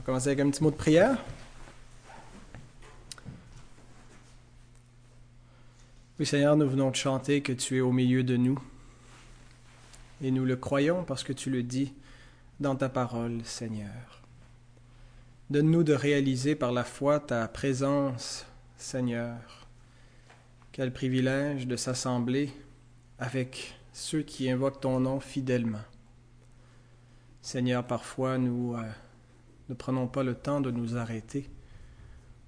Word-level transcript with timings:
va 0.00 0.06
commencer 0.06 0.28
avec 0.28 0.40
un 0.40 0.50
petit 0.50 0.62
mot 0.62 0.70
de 0.70 0.76
prière. 0.76 1.18
Oui, 6.18 6.24
Seigneur, 6.24 6.56
nous 6.56 6.68
venons 6.68 6.90
de 6.90 6.96
chanter 6.96 7.42
que 7.42 7.52
tu 7.52 7.76
es 7.76 7.80
au 7.80 7.92
milieu 7.92 8.22
de 8.22 8.36
nous. 8.36 8.58
Et 10.22 10.30
nous 10.30 10.44
le 10.44 10.56
croyons 10.56 11.04
parce 11.04 11.22
que 11.22 11.32
tu 11.32 11.50
le 11.50 11.62
dis 11.62 11.92
dans 12.60 12.76
ta 12.76 12.88
parole, 12.88 13.40
Seigneur. 13.44 14.22
Donne-nous 15.50 15.82
de 15.82 15.92
réaliser 15.92 16.54
par 16.54 16.72
la 16.72 16.84
foi 16.84 17.20
ta 17.20 17.46
présence, 17.48 18.46
Seigneur. 18.76 19.66
Quel 20.72 20.92
privilège 20.92 21.66
de 21.66 21.76
s'assembler 21.76 22.50
avec 23.18 23.74
ceux 23.92 24.22
qui 24.22 24.50
invoquent 24.50 24.80
ton 24.80 25.00
nom 25.00 25.20
fidèlement. 25.20 25.84
Seigneur, 27.42 27.86
parfois 27.86 28.38
nous 28.38 28.76
euh, 28.76 28.82
ne 29.70 29.74
prenons 29.76 30.08
pas 30.08 30.24
le 30.24 30.34
temps 30.34 30.60
de 30.60 30.72
nous 30.72 30.96
arrêter 30.96 31.48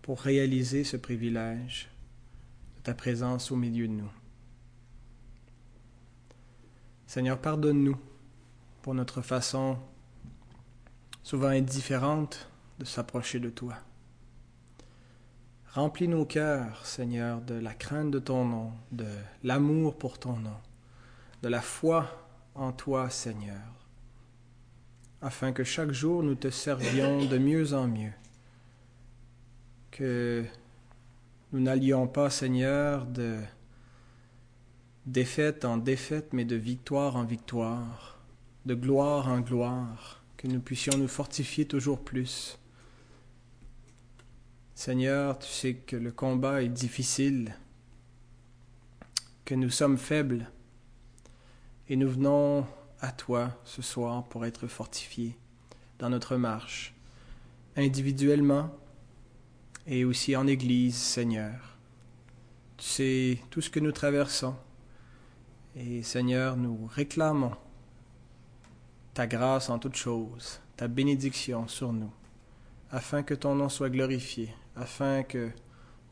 pour 0.03 0.21
réaliser 0.21 0.83
ce 0.83 0.97
privilège 0.97 1.89
de 2.79 2.83
ta 2.83 2.95
présence 2.95 3.53
au 3.53 3.57
milieu 3.57 3.87
de 3.87 3.93
nous. 3.93 4.11
Seigneur, 7.07 7.39
pardonne-nous 7.39 7.97
pour 8.83 8.95
notre 8.95 9.23
façon 9.23 9.79
souvent 11.23 11.47
indifférente 11.47 12.49
de 12.81 12.85
s'approcher 12.85 13.39
de 13.39 13.51
toi. 13.51 13.77
Remplis 15.75 16.09
nos 16.09 16.25
cœurs, 16.25 16.85
Seigneur, 16.85 17.41
de 17.41 17.55
la 17.55 17.73
crainte 17.73 18.11
de 18.11 18.19
ton 18.19 18.45
nom, 18.45 18.73
de 18.91 19.07
l'amour 19.45 19.97
pour 19.97 20.19
ton 20.19 20.37
nom, 20.39 20.59
de 21.43 21.49
la 21.49 21.61
foi 21.61 22.27
en 22.57 22.73
toi, 22.73 23.11
Seigneur, 23.11 23.82
afin 25.23 25.53
que 25.53 25.63
chaque 25.63 25.93
jour 25.93 26.25
nous 26.25 26.35
te 26.35 26.51
servions 26.51 27.25
de 27.25 27.39
mieux 27.39 27.73
en 27.75 27.87
mieux. 27.87 28.13
Que 29.93 30.45
nous 31.53 31.61
n'allions 31.61 32.09
pas, 32.09 32.29
Seigneur, 32.29 33.07
de 33.07 33.39
défaite 35.07 35.65
en 35.65 35.77
défaite, 35.77 36.33
mais 36.33 36.45
de 36.45 36.57
victoire 36.57 37.17
en 37.17 37.25
victoire, 37.25 38.19
de 38.67 38.75
gloire 38.75 39.29
en 39.29 39.41
gloire, 39.41 40.25
que 40.37 40.49
nous 40.49 40.61
puissions 40.61 40.99
nous 40.99 41.09
fortifier 41.09 41.67
toujours 41.67 42.01
plus. 42.01 42.59
Seigneur, 44.75 45.39
tu 45.39 45.49
sais 45.49 45.75
que 45.75 45.97
le 45.97 46.11
combat 46.11 46.63
est 46.63 46.69
difficile, 46.69 47.55
que 49.45 49.55
nous 49.55 49.71
sommes 49.71 49.99
faibles, 49.99 50.51
et 51.89 51.95
nous 51.95 52.09
venons 52.09 52.67
à 53.03 53.11
toi 53.11 53.51
ce 53.65 53.83
soir 53.83 54.25
pour 54.25 54.47
être 54.47 54.69
fortifiés 54.69 55.37
dans 55.99 56.09
notre 56.09 56.37
marche, 56.37 56.95
individuellement 57.77 58.71
et 59.87 60.05
aussi 60.05 60.37
en 60.37 60.47
Église, 60.47 60.97
Seigneur. 60.97 61.77
Tu 62.77 62.87
sais 62.87 63.39
tout 63.51 63.61
ce 63.61 63.71
que 63.71 63.81
nous 63.81 63.93
traversons. 63.93 64.55
Et 65.75 66.03
Seigneur, 66.03 66.57
nous 66.57 66.89
réclamons 66.93 67.53
ta 69.15 69.27
grâce 69.27 69.69
en 69.69 69.79
toutes 69.79 69.97
choses, 69.97 70.61
ta 70.77 70.87
bénédiction 70.87 71.67
sur 71.67 71.93
nous, 71.93 72.13
afin 72.91 73.23
que 73.23 73.35
ton 73.35 73.57
nom 73.57 73.69
soit 73.69 73.91
glorifié, 73.91 74.55
afin 74.77 75.23
que 75.23 75.51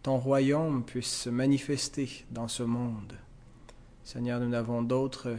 ton 0.03 0.19
royaume 0.19 0.85
puisse 0.85 1.23
se 1.23 1.31
manifester 1.31 2.25
dans 2.31 2.49
ce 2.49 2.63
monde. 2.63 3.15
Seigneur, 4.03 4.41
nous 4.41 4.49
n'avons 4.49 4.83
d'autre 4.83 5.37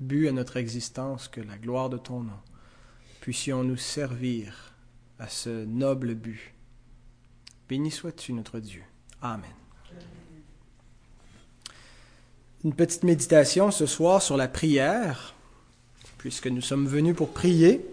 but 0.00 0.28
à 0.28 0.32
notre 0.32 0.56
existence 0.56 1.28
que 1.28 1.40
la 1.40 1.56
gloire 1.56 1.90
de 1.90 1.98
ton 1.98 2.20
nom. 2.20 2.40
Puissions 3.20 3.62
nous 3.62 3.76
servir 3.76 4.74
à 5.18 5.28
ce 5.28 5.64
noble 5.64 6.14
but. 6.14 6.54
Béni 7.68 7.90
sois-tu 7.90 8.32
notre 8.32 8.58
Dieu. 8.58 8.82
Amen. 9.22 9.50
Une 12.64 12.74
petite 12.74 13.04
méditation 13.04 13.70
ce 13.70 13.86
soir 13.86 14.20
sur 14.20 14.36
la 14.36 14.48
prière, 14.48 15.34
puisque 16.18 16.46
nous 16.46 16.60
sommes 16.60 16.86
venus 16.86 17.14
pour 17.14 17.32
prier. 17.32 17.84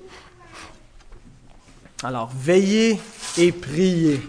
Alors, 2.03 2.29
veillez 2.35 2.99
et 3.37 3.51
priez. 3.51 4.21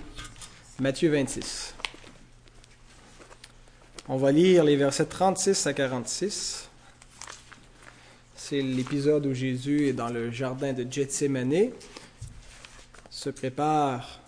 Matthieu 0.81 1.11
26. 1.11 1.75
On 4.09 4.17
va 4.17 4.33
lire 4.33 4.65
les 4.65 4.77
versets 4.77 5.07
36 5.07 5.67
à 5.67 5.75
46. 5.75 6.68
C'est 8.49 8.63
l'épisode 8.63 9.27
où 9.27 9.35
Jésus 9.35 9.89
est 9.89 9.93
dans 9.93 10.09
le 10.09 10.31
jardin 10.31 10.73
de 10.73 10.91
Gethsemane, 10.91 11.69
se 13.11 13.29
prépare 13.29 14.21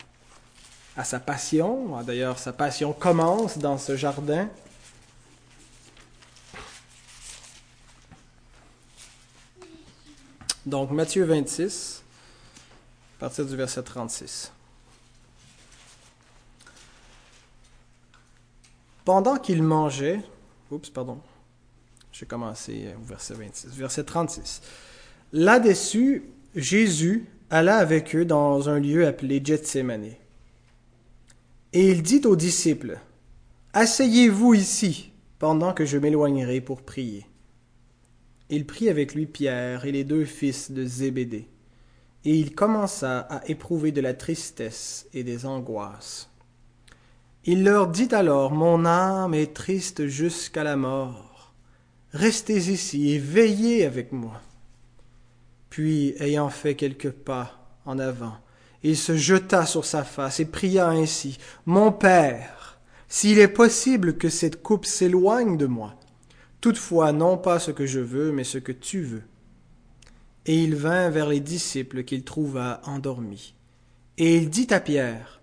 à 0.94 1.04
sa 1.04 1.18
passion. 1.18 2.02
D'ailleurs, 2.02 2.38
sa 2.38 2.52
passion 2.52 2.92
commence 2.92 3.56
dans 3.56 3.78
ce 3.78 3.96
jardin. 3.96 4.50
Donc 10.66 10.90
Matthieu 10.90 11.24
26, 11.24 12.02
à 13.16 13.20
partir 13.20 13.46
du 13.46 13.56
verset 13.56 13.82
36. 13.82 14.52
Pendant 19.06 19.38
qu'il 19.38 19.62
mangeait, 19.62 20.20
oups, 20.70 20.90
pardon, 20.90 21.22
je 22.12 22.20
vais 22.20 22.26
commencer 22.26 22.88
au 23.00 23.04
verset 23.04 23.34
26. 23.34 23.68
Verset 23.76 24.04
36. 24.04 24.62
Là-dessus, 25.32 26.24
Jésus 26.54 27.26
alla 27.50 27.76
avec 27.76 28.14
eux 28.16 28.24
dans 28.24 28.68
un 28.68 28.80
lieu 28.80 29.06
appelé 29.06 29.40
Gethsemane. 29.44 30.14
Et 31.72 31.90
il 31.90 32.02
dit 32.02 32.22
aux 32.24 32.36
disciples, 32.36 32.98
Asseyez-vous 33.72 34.54
ici 34.54 35.12
pendant 35.38 35.72
que 35.72 35.84
je 35.84 35.98
m'éloignerai 35.98 36.60
pour 36.60 36.82
prier. 36.82 37.26
Il 38.48 38.66
prit 38.66 38.88
avec 38.88 39.14
lui 39.14 39.26
Pierre 39.26 39.84
et 39.84 39.92
les 39.92 40.02
deux 40.02 40.24
fils 40.24 40.72
de 40.72 40.84
Zébédée, 40.84 41.48
et 42.24 42.34
il 42.34 42.54
commença 42.54 43.20
à 43.20 43.46
éprouver 43.48 43.92
de 43.92 44.00
la 44.00 44.12
tristesse 44.12 45.06
et 45.14 45.22
des 45.22 45.46
angoisses. 45.46 46.28
Il 47.44 47.62
leur 47.62 47.86
dit 47.86 48.08
alors, 48.12 48.52
Mon 48.52 48.84
âme 48.84 49.34
est 49.34 49.54
triste 49.54 50.08
jusqu'à 50.08 50.64
la 50.64 50.76
mort 50.76 51.29
Restez 52.12 52.72
ici 52.72 53.12
et 53.12 53.18
veillez 53.18 53.84
avec 53.84 54.12
moi. 54.12 54.40
Puis, 55.68 56.14
ayant 56.18 56.50
fait 56.50 56.74
quelques 56.74 57.10
pas 57.10 57.78
en 57.86 57.98
avant, 57.98 58.34
il 58.82 58.96
se 58.96 59.16
jeta 59.16 59.66
sur 59.66 59.84
sa 59.84 60.02
face 60.02 60.40
et 60.40 60.44
pria 60.44 60.88
ainsi. 60.88 61.38
Mon 61.66 61.92
Père, 61.92 62.80
s'il 63.08 63.38
est 63.38 63.48
possible 63.48 64.16
que 64.16 64.28
cette 64.28 64.62
coupe 64.62 64.86
s'éloigne 64.86 65.56
de 65.56 65.66
moi, 65.66 65.94
toutefois 66.60 67.12
non 67.12 67.38
pas 67.38 67.60
ce 67.60 67.70
que 67.70 67.86
je 67.86 68.00
veux, 68.00 68.32
mais 68.32 68.44
ce 68.44 68.58
que 68.58 68.72
tu 68.72 69.02
veux. 69.02 69.22
Et 70.46 70.56
il 70.56 70.74
vint 70.74 71.10
vers 71.10 71.28
les 71.28 71.40
disciples 71.40 72.02
qu'il 72.02 72.24
trouva 72.24 72.80
endormis. 72.84 73.54
Et 74.18 74.36
il 74.36 74.50
dit 74.50 74.68
à 74.70 74.80
Pierre, 74.80 75.40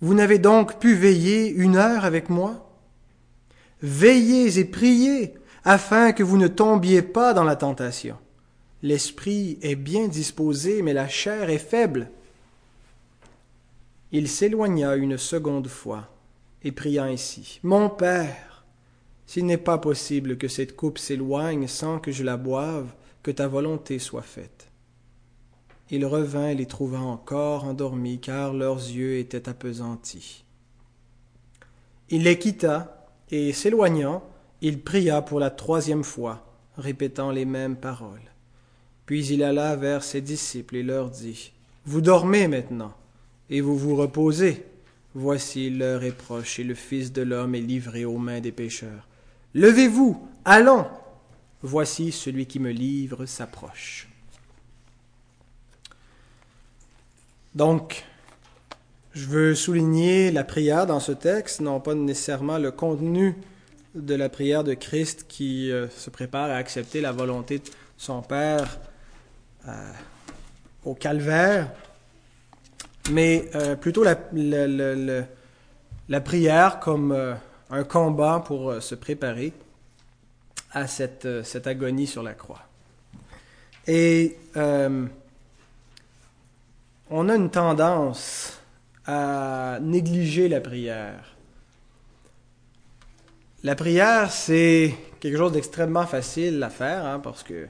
Vous 0.00 0.14
n'avez 0.14 0.38
donc 0.38 0.78
pu 0.80 0.94
veiller 0.94 1.48
une 1.48 1.76
heure 1.76 2.04
avec 2.04 2.28
moi? 2.28 2.78
Veillez 3.80 4.58
et 4.58 4.64
priez 4.64 5.34
afin 5.64 6.12
que 6.12 6.22
vous 6.22 6.38
ne 6.38 6.48
tombiez 6.48 7.02
pas 7.02 7.34
dans 7.34 7.44
la 7.44 7.56
tentation. 7.56 8.16
L'esprit 8.82 9.58
est 9.62 9.76
bien 9.76 10.08
disposé, 10.08 10.82
mais 10.82 10.92
la 10.92 11.08
chair 11.08 11.50
est 11.50 11.58
faible. 11.58 12.10
Il 14.12 14.28
s'éloigna 14.28 14.94
une 14.96 15.18
seconde 15.18 15.68
fois 15.68 16.08
et 16.62 16.72
pria 16.72 17.04
ainsi. 17.04 17.60
Mon 17.62 17.90
Père, 17.90 18.64
s'il 19.26 19.46
n'est 19.46 19.58
pas 19.58 19.78
possible 19.78 20.38
que 20.38 20.48
cette 20.48 20.76
coupe 20.76 20.98
s'éloigne 20.98 21.66
sans 21.66 21.98
que 21.98 22.12
je 22.12 22.24
la 22.24 22.36
boive, 22.36 22.94
que 23.22 23.30
ta 23.30 23.48
volonté 23.48 23.98
soit 23.98 24.22
faite. 24.22 24.70
Il 25.90 26.06
revint 26.06 26.48
et 26.48 26.54
les 26.54 26.66
trouva 26.66 27.00
encore 27.00 27.64
endormis, 27.64 28.20
car 28.20 28.52
leurs 28.52 28.78
yeux 28.78 29.18
étaient 29.18 29.48
appesantis. 29.48 30.44
Il 32.10 32.22
les 32.22 32.38
quitta, 32.38 33.06
et 33.30 33.52
s'éloignant, 33.52 34.22
il 34.60 34.80
pria 34.80 35.22
pour 35.22 35.40
la 35.40 35.50
troisième 35.50 36.04
fois, 36.04 36.44
répétant 36.76 37.30
les 37.30 37.44
mêmes 37.44 37.76
paroles. 37.76 38.20
Puis 39.06 39.26
il 39.26 39.42
alla 39.42 39.76
vers 39.76 40.02
ses 40.02 40.20
disciples 40.20 40.76
et 40.76 40.82
leur 40.82 41.10
dit, 41.10 41.52
Vous 41.86 42.00
dormez 42.00 42.48
maintenant, 42.48 42.94
et 43.50 43.60
vous 43.60 43.76
vous 43.76 43.96
reposez. 43.96 44.64
Voici 45.14 45.70
l'heure 45.70 46.04
est 46.04 46.12
proche, 46.12 46.58
et 46.58 46.64
le 46.64 46.74
Fils 46.74 47.12
de 47.12 47.22
l'homme 47.22 47.54
est 47.54 47.60
livré 47.60 48.04
aux 48.04 48.18
mains 48.18 48.40
des 48.40 48.52
pécheurs. 48.52 49.08
Levez-vous, 49.54 50.28
allons. 50.44 50.86
Voici 51.62 52.12
celui 52.12 52.46
qui 52.46 52.60
me 52.60 52.70
livre 52.70 53.26
s'approche. 53.26 54.08
Donc, 57.54 58.04
je 59.14 59.26
veux 59.26 59.54
souligner 59.54 60.30
la 60.30 60.44
prière 60.44 60.86
dans 60.86 61.00
ce 61.00 61.12
texte, 61.12 61.60
non 61.60 61.80
pas 61.80 61.94
nécessairement 61.94 62.58
le 62.58 62.70
contenu 62.70 63.34
de 63.94 64.14
la 64.14 64.28
prière 64.28 64.64
de 64.64 64.74
Christ 64.74 65.26
qui 65.28 65.70
euh, 65.70 65.88
se 65.88 66.10
prépare 66.10 66.50
à 66.50 66.54
accepter 66.54 67.00
la 67.00 67.12
volonté 67.12 67.58
de 67.58 67.64
son 67.96 68.22
Père 68.22 68.78
euh, 69.66 69.92
au 70.84 70.94
calvaire. 70.94 71.70
mais 73.10 73.48
euh, 73.54 73.76
plutôt 73.76 74.04
la, 74.04 74.16
prière 76.20 76.80
comme 76.80 77.36
un 77.70 77.84
combat 77.84 78.42
pour 78.46 78.82
se 78.82 78.94
préparer 78.94 79.52
à 80.72 80.86
cette, 80.86 81.26
agonie 81.66 82.06
sur 82.06 82.22
la 82.22 82.34
croix. 82.34 82.62
Et 83.86 84.36
on 84.54 85.08
a 87.28 87.34
une 87.34 87.50
tendance 87.50 88.60
à 89.06 89.78
négliger 89.80 90.48
la 90.48 90.60
prière. 90.60 91.37
La 93.64 93.74
prière, 93.74 94.30
c'est 94.30 94.94
quelque 95.18 95.36
chose 95.36 95.52
d'extrêmement 95.52 96.06
facile 96.06 96.62
à 96.62 96.70
faire, 96.70 97.04
hein, 97.04 97.18
parce 97.18 97.42
que 97.42 97.66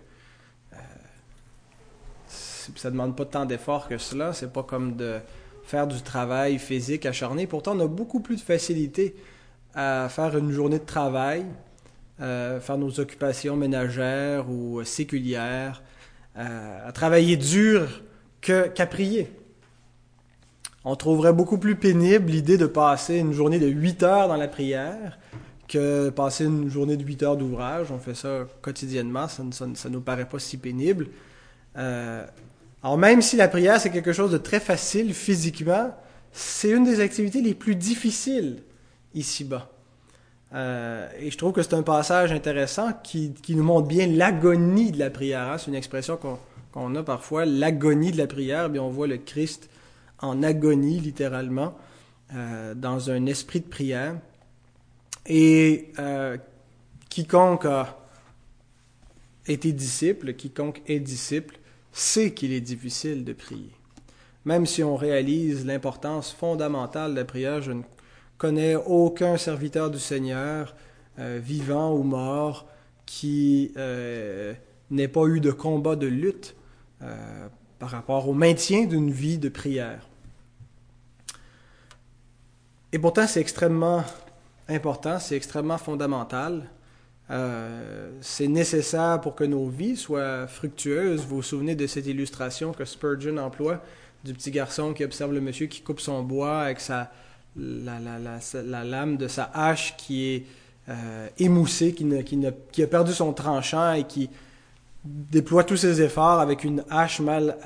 ça 2.76 2.90
demande 2.90 3.17
pas 3.17 3.25
tant 3.25 3.46
d'efforts 3.46 3.88
que 3.88 3.99
cela. 3.99 4.32
C'est 4.32 4.52
pas 4.52 4.62
comme 4.62 4.96
de 4.96 5.19
faire 5.64 5.87
du 5.87 6.00
travail 6.02 6.58
physique 6.58 7.06
acharné. 7.06 7.46
Pourtant, 7.46 7.76
on 7.76 7.81
a 7.81 7.87
beaucoup 7.87 8.20
plus 8.20 8.37
de 8.37 8.40
facilité 8.40 9.17
à 9.75 10.08
faire 10.08 10.37
une 10.37 10.50
journée 10.50 10.79
de 10.79 10.85
travail, 10.85 11.44
euh, 12.20 12.61
faire 12.61 12.79
nos 12.79 13.00
occupations 13.00 13.56
ménagères 13.56 14.50
ou 14.50 14.82
séculières, 14.84 15.82
euh, 16.37 16.88
à 16.88 16.93
travailler 16.93 17.37
dur 17.37 18.02
qu'à 18.41 18.87
prier. 18.87 19.32
On 20.84 20.96
trouverait 20.96 21.32
beaucoup 21.32 21.58
plus 21.58 21.76
pénible 21.76 22.31
l'idée 22.31 22.56
de 22.56 22.67
passer 22.67 23.19
une 23.19 23.32
journée 23.32 23.58
de 23.58 23.67
8 23.67 24.02
heures 24.05 24.29
dans 24.29 24.37
la 24.37 24.49
prière 24.49 25.19
que 25.69 26.09
passer 26.11 26.47
une 26.47 26.70
journée 26.70 26.97
de 26.97 27.05
8 27.05 27.23
heures 27.23 27.37
d'ouvrage. 27.37 27.93
On 27.93 27.99
fait 27.99 28.15
ça 28.15 28.47
quotidiennement, 28.62 29.29
ça 29.29 29.43
ne 29.43 29.88
nous 29.88 30.00
paraît 30.00 30.29
pas 30.29 30.38
si 30.38 30.56
pénible. 30.56 31.09
Euh, 31.76 32.26
alors 32.82 32.99
même 32.99 33.23
si 33.23 33.37
la 33.37 33.49
prière, 33.49 33.81
c'est 33.81 33.91
quelque 33.91 34.12
chose 34.12 34.31
de 34.31 34.38
très 34.38 34.61
facile 34.61 35.15
physiquement, 35.15 35.94
c'est 36.32 36.70
une 36.70 36.85
des 36.85 37.00
activités 37.00 37.43
les 37.43 37.55
plus 37.55 37.75
difficiles 37.75 38.62
ici-bas. 39.15 39.70
Euh, 40.55 41.09
et 41.19 41.31
je 41.31 41.37
trouve 41.37 41.53
que 41.53 41.62
c'est 41.62 41.75
un 41.75 41.82
passage 41.82 42.32
intéressant 42.32 42.93
qui, 43.03 43.35
nous 43.50 43.62
montre 43.62 43.87
bien 43.87 44.06
l'agonie 44.06 44.93
de 44.93 44.99
la 44.99 45.11
prière. 45.11 45.49
Hein. 45.49 45.59
C'est 45.59 45.69
une 45.69 45.75
expression 45.75 46.19
qu'on 46.73 46.94
a 46.94 47.03
parfois, 47.03 47.44
l'agonie 47.44 48.12
de 48.12 48.19
la 48.19 48.26
prière. 48.26 48.70
Bien, 48.70 48.82
on 48.82 48.88
voit 48.88 49.06
le 49.06 49.19
Christ 49.19 49.69
en 50.20 50.43
agonie, 50.43 51.00
littéralement, 51.00 51.75
euh, 52.35 52.75
dans 52.75 53.11
un 53.11 53.26
esprit 53.26 53.61
de 53.61 53.67
prière. 53.67 54.15
Et 55.28 55.92
euh, 55.98 56.38
quiconque 57.10 57.66
a 57.66 57.98
été 59.46 59.72
disciple, 59.72 60.32
quiconque 60.32 60.80
est 60.86 61.00
disciple, 61.00 61.58
sait 61.92 62.32
qu'il 62.32 62.52
est 62.52 62.62
difficile 62.62 63.25
de 63.25 63.34
prier. 63.34 63.70
Même 64.46 64.64
si 64.64 64.82
on 64.82 64.96
réalise 64.96 65.66
l'importance 65.66 66.32
fondamentale 66.32 67.12
de 67.12 67.16
la 67.16 67.25
prière, 67.26 67.60
je 67.60 67.72
ne 67.72 67.82
connais 68.38 68.75
aucun 68.75 69.36
serviteur 69.36 69.90
du 69.90 69.98
Seigneur, 69.98 70.75
euh, 71.19 71.38
vivant 71.42 71.92
ou 71.92 72.02
mort, 72.02 72.66
qui 73.04 73.72
euh, 73.76 74.54
n'ait 74.90 75.08
pas 75.08 75.26
eu 75.26 75.40
de 75.40 75.50
combat, 75.50 75.94
de 75.94 76.06
lutte 76.06 76.54
par 77.78 77.90
rapport 77.90 78.28
au 78.28 78.34
maintien 78.34 78.86
d'une 78.86 79.12
vie 79.12 79.38
de 79.38 79.48
prière. 79.48 80.08
Et 82.92 82.98
pourtant, 82.98 83.28
c'est 83.28 83.40
extrêmement 83.40 84.02
important, 84.69 85.19
c'est 85.19 85.37
extrêmement 85.37 85.79
fondamental. 85.79 86.69
Euh, 87.31 88.11
c'est 88.20 88.49
nécessaire 88.49 89.20
pour 89.20 89.35
que 89.35 89.44
nos 89.44 89.69
vies 89.69 89.97
soient 89.97 90.47
fructueuses. 90.47 91.26
Vous 91.26 91.37
vous 91.37 91.43
souvenez 91.43 91.75
de 91.75 91.87
cette 91.87 92.06
illustration 92.06 92.73
que 92.73 92.85
Spurgeon 92.85 93.37
emploie 93.37 93.82
du 94.25 94.32
petit 94.32 94.50
garçon 94.50 94.94
qui 94.94 95.05
observe 95.05 95.32
le 95.32 95.41
monsieur 95.41 95.67
qui 95.67 95.82
coupe 95.82 96.00
son 96.00 96.23
bois 96.23 96.61
avec 96.62 96.81
sa, 96.81 97.11
la, 97.56 98.85
lame 98.85 99.17
de 99.17 99.29
sa 99.29 99.44
hache 99.55 99.97
qui 99.97 100.31
est 100.31 100.47
euh, 100.88 101.29
émoussée, 101.38 101.93
qui, 101.93 102.06
qui, 102.73 102.82
a 102.82 102.87
perdu 102.87 103.12
son 103.12 103.32
tranchant 103.32 103.93
et 103.93 104.05
qui 104.05 104.31
déploie 105.04 105.64
tous 105.64 105.76
ses 105.76 106.02
efforts 106.02 106.40
avec 106.40 106.64
une 106.64 106.84
hache 106.90 107.20
mal 107.20 107.56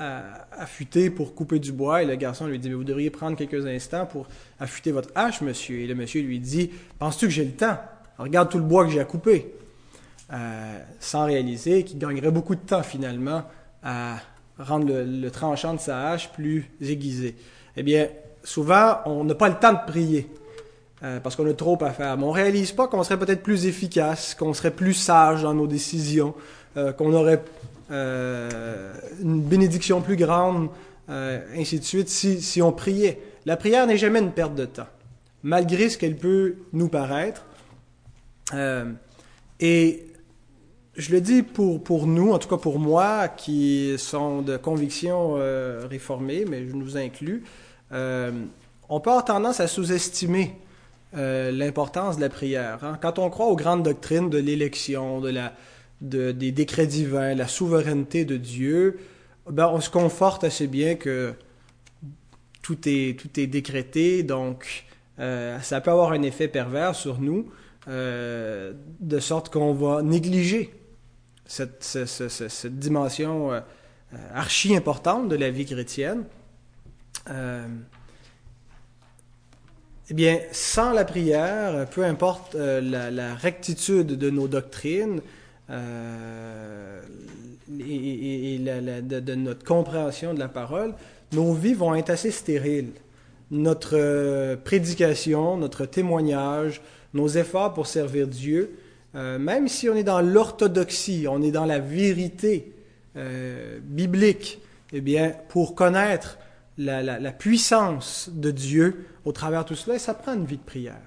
affûtée 0.51 1.09
pour 1.09 1.35
couper 1.35 1.59
du 1.59 1.71
bois. 1.71 2.03
Et 2.03 2.05
le 2.05 2.15
garçon 2.15 2.47
lui 2.47 2.59
dit, 2.59 2.69
mais 2.69 2.75
vous 2.75 2.83
devriez 2.83 3.09
prendre 3.09 3.35
quelques 3.35 3.65
instants 3.65 4.05
pour 4.05 4.27
affûter 4.59 4.91
votre 4.91 5.09
hache, 5.15 5.41
monsieur. 5.41 5.79
Et 5.79 5.87
le 5.87 5.95
monsieur 5.95 6.21
lui 6.21 6.39
dit, 6.39 6.71
penses-tu 6.99 7.27
que 7.27 7.31
j'ai 7.31 7.45
le 7.45 7.51
temps? 7.51 7.77
Regarde 8.17 8.49
tout 8.49 8.59
le 8.59 8.63
bois 8.63 8.85
que 8.85 8.91
j'ai 8.91 8.99
à 8.99 9.05
couper. 9.05 9.53
Euh, 10.31 10.79
sans 10.99 11.25
réaliser 11.25 11.83
qu'il 11.83 11.99
gagnerait 11.99 12.31
beaucoup 12.31 12.55
de 12.55 12.61
temps 12.61 12.81
finalement 12.81 13.43
à 13.83 14.17
rendre 14.57 14.87
le, 14.89 15.29
tranchant 15.29 15.73
de 15.73 15.79
sa 15.79 16.09
hache 16.09 16.31
plus 16.31 16.71
aiguisé. 16.81 17.35
Eh 17.75 17.83
bien, 17.83 18.07
souvent, 18.43 18.99
on 19.05 19.25
n'a 19.25 19.35
pas 19.35 19.49
le 19.49 19.55
temps 19.55 19.73
de 19.73 19.85
prier 19.85 20.29
euh, 21.03 21.19
parce 21.19 21.35
qu'on 21.35 21.47
a 21.47 21.53
trop 21.53 21.77
à 21.83 21.91
faire. 21.91 22.17
Mais 22.17 22.23
on 22.23 22.29
ne 22.29 22.33
réalise 22.33 22.71
pas 22.71 22.87
qu'on 22.87 23.03
serait 23.03 23.19
peut-être 23.19 23.43
plus 23.43 23.65
efficace, 23.65 24.33
qu'on 24.33 24.53
serait 24.53 24.71
plus 24.71 24.93
sage 24.93 25.43
dans 25.43 25.53
nos 25.53 25.67
décisions, 25.67 26.33
euh, 26.37 26.62
qu'on 26.75 27.13
aurait 27.13 27.41
une 27.89 29.41
bénédiction 29.41 30.01
plus 30.01 30.15
grande, 30.15 30.69
ainsi 31.07 31.79
de 31.79 31.83
suite, 31.83 32.09
si, 32.09 32.41
si 32.41 32.61
on 32.61 32.71
priait. 32.71 33.19
La 33.45 33.57
prière 33.57 33.85
n'est 33.87 33.97
jamais 33.97 34.19
une 34.19 34.31
perte 34.31 34.55
de 34.55 34.65
temps. 34.65 34.87
Malgré 35.43 35.89
ce 35.89 35.97
qu'elle 35.97 36.15
peut 36.15 36.55
nous 36.71 36.87
paraître, 36.87 37.45
euh, 38.53 38.91
et 39.59 40.05
je 40.95 41.11
le 41.11 41.21
dis 41.21 41.43
pour, 41.43 41.83
pour 41.83 42.07
nous, 42.07 42.31
en 42.31 42.39
tout 42.39 42.47
cas 42.47 42.57
pour 42.57 42.79
moi, 42.79 43.27
qui 43.27 43.95
sont 43.97 44.41
de 44.41 44.57
conviction 44.57 45.35
euh, 45.37 45.85
réformée, 45.89 46.45
mais 46.47 46.65
je 46.67 46.73
nous 46.73 46.97
inclus, 46.97 47.43
euh, 47.91 48.31
on 48.89 48.99
peut 48.99 49.09
avoir 49.09 49.25
tendance 49.25 49.59
à 49.59 49.67
sous-estimer 49.67 50.55
l'importance 51.15 52.15
de 52.15 52.21
la 52.21 52.29
prière. 52.29 52.79
Hein. 52.81 52.97
Quand 52.99 53.19
on 53.19 53.29
croit 53.29 53.45
aux 53.45 53.55
grandes 53.55 53.83
doctrines 53.83 54.31
de 54.31 54.39
l'élection, 54.39 55.21
de 55.21 55.29
la, 55.29 55.53
de, 56.03 56.31
des 56.31 56.51
décrets 56.51 56.87
divins, 56.87 57.33
la 57.33 57.47
souveraineté 57.47 58.25
de 58.25 58.37
Dieu, 58.37 58.99
ben 59.49 59.67
on 59.73 59.81
se 59.81 59.89
conforte 59.89 60.43
assez 60.43 60.67
bien 60.67 60.95
que 60.95 61.33
tout 62.61 62.77
est, 62.85 63.19
tout 63.19 63.39
est 63.39 63.47
décrété, 63.47 64.23
donc 64.23 64.85
ça 65.17 65.81
peut 65.81 65.91
avoir 65.91 66.11
un 66.11 66.21
effet 66.21 66.47
pervers 66.47 66.95
sur 66.95 67.19
nous. 67.19 67.49
Euh, 67.89 68.71
de 69.01 69.19
sorte 69.19 69.49
qu'on 69.49 69.73
va 69.73 70.01
négliger 70.01 70.73
cette, 71.45 71.85
dimension 72.65 73.51
euh, 73.51 73.59
euh, 74.13 74.17
archi 74.33 74.73
importante 74.73 75.27
de 75.27 75.35
la 75.35 75.49
vie 75.49 75.65
chrétienne. 75.65 76.23
eh 77.29 77.63
bien, 80.13 80.39
sans 80.53 80.93
la 80.93 81.03
prière, 81.03 81.89
peu 81.89 82.05
importe 82.05 82.55
la, 82.55 83.35
rectitude 83.35 84.07
de 84.17 84.29
nos 84.29 84.47
doctrines 84.47 85.19
et, 87.79 88.59
de, 88.59 89.35
notre 89.35 89.63
compréhension 89.63 90.33
de 90.33 90.39
la 90.39 90.47
parole, 90.47 90.93
nos 91.31 91.53
vies 91.53 91.73
vont 91.73 91.95
être 91.95 92.09
assez 92.09 92.31
stériles. 92.31 92.91
Notre 93.51 94.55
prédication, 94.63 95.57
notre 95.57 95.85
témoignage, 95.85 96.81
nos 97.13 97.27
efforts 97.27 97.73
pour 97.73 97.87
servir 97.87 98.27
Dieu, 98.27 98.77
euh, 99.15 99.37
même 99.37 99.67
si 99.67 99.89
on 99.89 99.95
est 99.95 100.03
dans 100.03 100.21
l'orthodoxie, 100.21 101.27
on 101.29 101.41
est 101.41 101.51
dans 101.51 101.65
la 101.65 101.79
vérité 101.79 102.73
euh, 103.15 103.79
biblique, 103.81 104.59
eh 104.91 105.01
bien, 105.01 105.35
pour 105.49 105.75
connaître 105.75 106.39
la, 106.79 107.31
puissance 107.31 108.29
de 108.33 108.49
Dieu 108.49 109.05
au 109.25 109.31
travers 109.31 109.63
de 109.63 109.69
tout 109.69 109.75
cela, 109.75 109.99
ça 109.99 110.15
prend 110.15 110.33
une 110.33 110.45
vie 110.45 110.57
de 110.57 110.63
prière. 110.63 111.01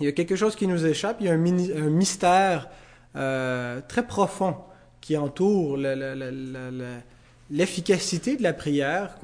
Il 0.00 0.06
y 0.06 0.08
a 0.08 0.12
quelque 0.12 0.34
chose 0.34 0.56
qui 0.56 0.66
nous 0.66 0.84
échappe, 0.84 1.18
il 1.20 1.26
y 1.26 1.28
a 1.28 1.34
un, 1.34 1.36
mystère 1.36 2.68
euh, 3.16 3.80
très 3.88 4.06
profond 4.06 4.56
qui 5.00 5.16
entoure 5.16 5.76
l'efficacité 7.50 8.36
de 8.36 8.42
la 8.42 8.52
prière. 8.52 9.16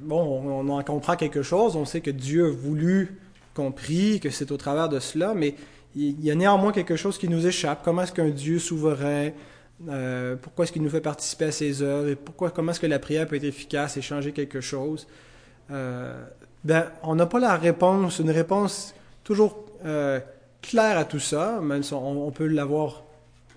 bon, 0.00 0.16
on 0.16 0.68
en 0.68 0.82
comprend 0.82 1.16
quelque 1.16 1.42
chose, 1.42 1.76
on 1.76 1.84
sait 1.84 2.00
que 2.00 2.10
Dieu 2.10 2.46
a 2.46 2.50
voulu 2.50 3.20
compris 3.54 4.20
que 4.20 4.30
c'est 4.30 4.52
au 4.52 4.56
travers 4.56 4.88
de 4.88 5.00
cela, 5.00 5.34
mais 5.34 5.54
il 5.94 6.24
y 6.24 6.30
a 6.30 6.34
néanmoins 6.34 6.72
quelque 6.72 6.96
chose 6.96 7.18
qui 7.18 7.28
nous 7.28 7.46
échappe. 7.46 7.80
Comment 7.84 8.02
est-ce 8.02 8.12
qu'un 8.12 8.30
Dieu 8.30 8.58
souverain, 8.58 9.30
euh, 9.88 10.36
pourquoi 10.40 10.64
est-ce 10.64 10.72
qu'il 10.72 10.82
nous 10.82 10.90
fait 10.90 11.00
participer 11.00 11.46
à 11.46 11.52
ses 11.52 11.82
œuvres, 11.82 12.08
et 12.08 12.16
pourquoi, 12.16 12.50
comment 12.50 12.70
est-ce 12.72 12.80
que 12.80 12.86
la 12.86 12.98
prière 12.98 13.26
peut 13.26 13.36
être 13.36 13.44
efficace 13.44 13.96
et 13.96 14.02
changer 14.02 14.32
quelque 14.32 14.60
chose? 14.60 15.06
Euh, 15.70 16.24
Ben, 16.64 16.90
on 17.02 17.14
n'a 17.14 17.26
pas 17.26 17.38
la 17.38 17.56
réponse, 17.56 18.18
une 18.18 18.30
réponse 18.30 18.94
toujours 19.22 19.64
euh, 19.84 20.20
claire 20.62 20.98
à 20.98 21.04
tout 21.04 21.20
ça, 21.20 21.60
même 21.60 21.82
on, 21.92 22.30
peut 22.30 22.46
l'avoir 22.46 23.04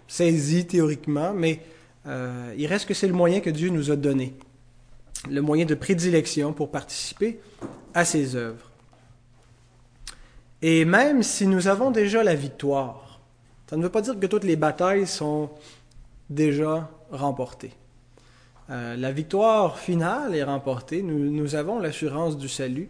saisi 0.07 0.65
théoriquement, 0.65 1.33
mais 1.33 1.59
il 2.05 2.65
reste 2.67 2.87
que 2.87 2.93
c'est 2.93 3.07
le 3.07 3.13
moyen 3.13 3.39
que 3.39 3.49
Dieu 3.49 3.69
nous 3.69 3.91
a 3.91 3.95
donné, 3.95 4.33
le 5.29 5.41
moyen 5.41 5.65
de 5.65 5.75
prédilection 5.75 6.53
pour 6.53 6.71
participer 6.71 7.39
à 7.93 8.05
ses 8.05 8.35
œuvres. 8.35 8.71
Et 10.61 10.85
même 10.85 11.23
si 11.23 11.47
nous 11.47 11.67
avons 11.67 11.91
déjà 11.91 12.23
la 12.23 12.35
victoire, 12.35 13.19
ça 13.69 13.77
ne 13.77 13.83
veut 13.83 13.89
pas 13.89 14.01
dire 14.01 14.19
que 14.19 14.27
toutes 14.27 14.43
les 14.43 14.57
batailles 14.57 15.07
sont 15.07 15.49
déjà 16.29 16.89
remportées. 17.09 17.71
Euh, 18.69 18.95
la 18.95 19.11
victoire 19.11 19.79
finale 19.79 20.35
est 20.35 20.43
remportée, 20.43 21.01
nous, 21.01 21.31
nous 21.31 21.55
avons 21.55 21.79
l'assurance 21.79 22.37
du 22.37 22.47
salut, 22.47 22.89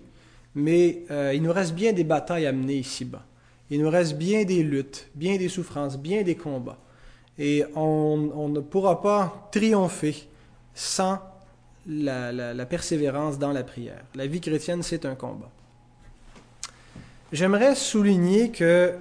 mais 0.53 1.03
euh, 1.11 1.33
il 1.33 1.41
nous 1.43 1.53
reste 1.53 1.73
bien 1.73 1.93
des 1.93 2.03
batailles 2.03 2.45
à 2.45 2.51
mener 2.51 2.75
ici-bas. 2.75 3.23
Il 3.71 3.81
nous 3.81 3.89
reste 3.89 4.17
bien 4.17 4.43
des 4.43 4.63
luttes, 4.63 5.07
bien 5.15 5.37
des 5.37 5.47
souffrances, 5.47 5.97
bien 5.97 6.23
des 6.23 6.35
combats. 6.35 6.77
Et 7.39 7.63
on, 7.73 8.49
ne 8.49 8.59
pourra 8.59 9.01
pas 9.01 9.47
triompher 9.49 10.27
sans 10.75 11.19
la, 11.87 12.65
persévérance 12.65 13.39
dans 13.39 13.53
la 13.53 13.63
prière. 13.63 14.03
La 14.13 14.27
vie 14.27 14.41
chrétienne, 14.41 14.83
c'est 14.83 15.05
un 15.05 15.15
combat. 15.15 15.49
J'aimerais 17.31 17.75
souligner 17.75 18.51
que 18.51 18.93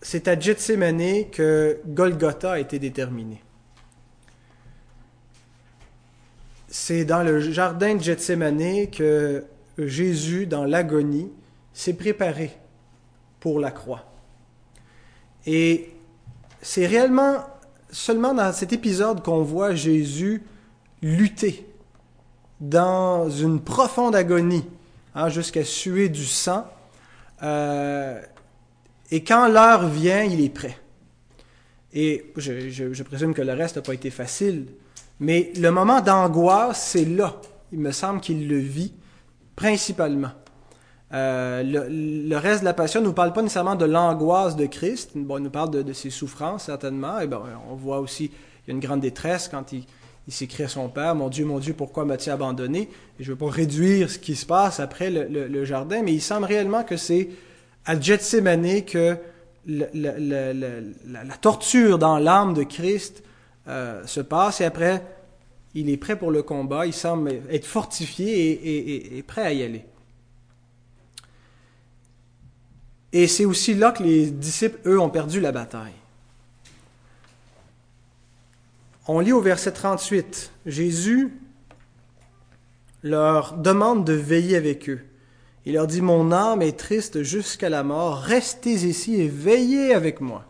c'est 0.00 0.28
à 0.28 0.40
Gethsemane 0.40 1.28
que 1.30 1.78
Golgotha 1.86 2.52
a 2.52 2.58
été 2.58 2.78
déterminé. 2.78 3.42
C'est 6.68 7.04
dans 7.04 7.22
le 7.22 7.38
jardin 7.38 7.96
de 7.96 8.02
Gethsemane 8.02 8.88
que 8.90 9.44
Jésus, 9.76 10.46
dans 10.46 10.64
l'agonie, 10.64 11.30
s'est 11.74 11.92
préparé 11.92 12.50
pour 13.40 13.58
la 13.58 13.70
croix. 13.70 14.04
Et 15.46 15.90
c'est 16.62 16.86
réellement 16.86 17.44
seulement 17.90 18.34
dans 18.34 18.52
cet 18.52 18.72
épisode 18.72 19.22
qu'on 19.22 19.42
voit 19.42 19.74
Jésus 19.74 20.42
lutter 21.02 21.66
dans 22.60 23.30
une 23.30 23.60
profonde 23.60 24.14
agonie, 24.14 24.64
hein, 25.14 25.28
jusqu'à 25.30 25.64
suer 25.64 26.08
du 26.08 26.26
sang. 26.26 26.66
Euh, 27.42 28.20
et 29.10 29.24
quand 29.24 29.48
l'heure 29.48 29.88
vient, 29.88 30.22
il 30.22 30.44
est 30.44 30.50
prêt. 30.50 30.76
Et 31.92 32.32
je, 32.36 33.02
présume 33.02 33.34
que 33.34 33.42
le 33.42 33.52
reste 33.52 33.76
n'a 33.76 33.82
pas 33.82 33.94
été 33.94 34.10
facile, 34.10 34.66
mais 35.18 35.52
le 35.56 35.70
moment 35.70 36.00
d'angoisse, 36.00 36.90
c'est 36.92 37.04
là. 37.04 37.40
Il 37.72 37.80
me 37.80 37.92
semble 37.92 38.20
qu'il 38.20 38.48
le 38.48 38.58
vit 38.58 38.92
principalement. 39.56 40.30
Euh, 41.12 41.62
le, 41.64 42.36
reste 42.36 42.60
de 42.60 42.64
la 42.64 42.74
passion 42.74 43.00
ne 43.00 43.06
nous 43.06 43.12
parle 43.12 43.32
pas 43.32 43.42
nécessairement 43.42 43.74
de 43.74 43.84
l'angoisse 43.84 44.56
de 44.56 44.66
Christ. 44.66 45.12
Bon, 45.14 45.38
il 45.38 45.44
nous 45.44 45.50
parle 45.50 45.70
de, 45.70 45.92
ses 45.92 46.10
souffrances, 46.10 46.64
certainement. 46.64 47.20
Et 47.20 47.26
ben, 47.26 47.42
on 47.70 47.74
voit 47.74 48.00
aussi 48.00 48.24
il 48.24 48.68
y 48.68 48.70
a 48.70 48.74
une 48.74 48.80
grande 48.80 49.00
détresse 49.00 49.48
quand 49.48 49.72
il, 49.72 49.84
s'écrit 50.28 50.62
à 50.62 50.68
son 50.68 50.88
père, 50.88 51.16
Mon 51.16 51.28
Dieu, 51.28 51.44
mon 51.44 51.58
Dieu, 51.58 51.74
pourquoi 51.74 52.04
m'as-tu 52.04 52.30
abandonné? 52.30 52.88
Et 53.18 53.24
je 53.24 53.30
ne 53.30 53.34
veux 53.34 53.38
pas 53.38 53.50
réduire 53.50 54.08
ce 54.08 54.18
qui 54.18 54.36
se 54.36 54.46
passe 54.46 54.78
après 54.78 55.10
le, 55.10 55.64
jardin, 55.64 56.02
mais 56.04 56.12
il 56.12 56.20
semble 56.20 56.44
réellement 56.44 56.84
que 56.84 56.96
c'est 56.96 57.30
à 57.84 57.98
Gethsemane 57.98 58.84
que 58.84 59.16
la, 59.66 61.36
torture 61.40 61.98
dans 61.98 62.18
l'âme 62.18 62.54
de 62.54 62.62
Christ 62.62 63.24
euh, 63.66 64.06
se 64.06 64.20
passe 64.20 64.60
et 64.60 64.64
après, 64.64 65.02
il 65.74 65.90
est 65.90 65.96
prêt 65.96 66.16
pour 66.16 66.30
le 66.30 66.44
combat, 66.44 66.86
il 66.86 66.92
semble 66.92 67.32
être 67.50 67.66
fortifié 67.66 69.18
et 69.18 69.22
prêt 69.24 69.42
à 69.42 69.52
y 69.52 69.64
aller. 69.64 69.84
Et 73.12 73.26
c'est 73.26 73.44
aussi 73.44 73.74
là 73.74 73.92
que 73.92 74.02
les 74.02 74.30
disciples, 74.30 74.78
eux, 74.86 75.00
ont 75.00 75.10
perdu 75.10 75.40
la 75.40 75.52
bataille. 75.52 75.94
On 79.08 79.18
lit 79.18 79.32
au 79.32 79.40
verset 79.40 79.72
38, 79.72 80.52
Jésus 80.66 81.32
leur 83.02 83.56
demande 83.56 84.04
de 84.04 84.12
veiller 84.12 84.56
avec 84.56 84.88
eux. 84.88 85.00
Il 85.66 85.74
leur 85.74 85.86
dit, 85.86 86.00
Mon 86.00 86.30
âme 86.30 86.62
est 86.62 86.78
triste 86.78 87.22
jusqu'à 87.22 87.68
la 87.68 87.82
mort, 87.82 88.18
restez 88.18 88.86
ici 88.86 89.20
et 89.20 89.28
veillez 89.28 89.94
avec 89.94 90.20
moi. 90.20 90.44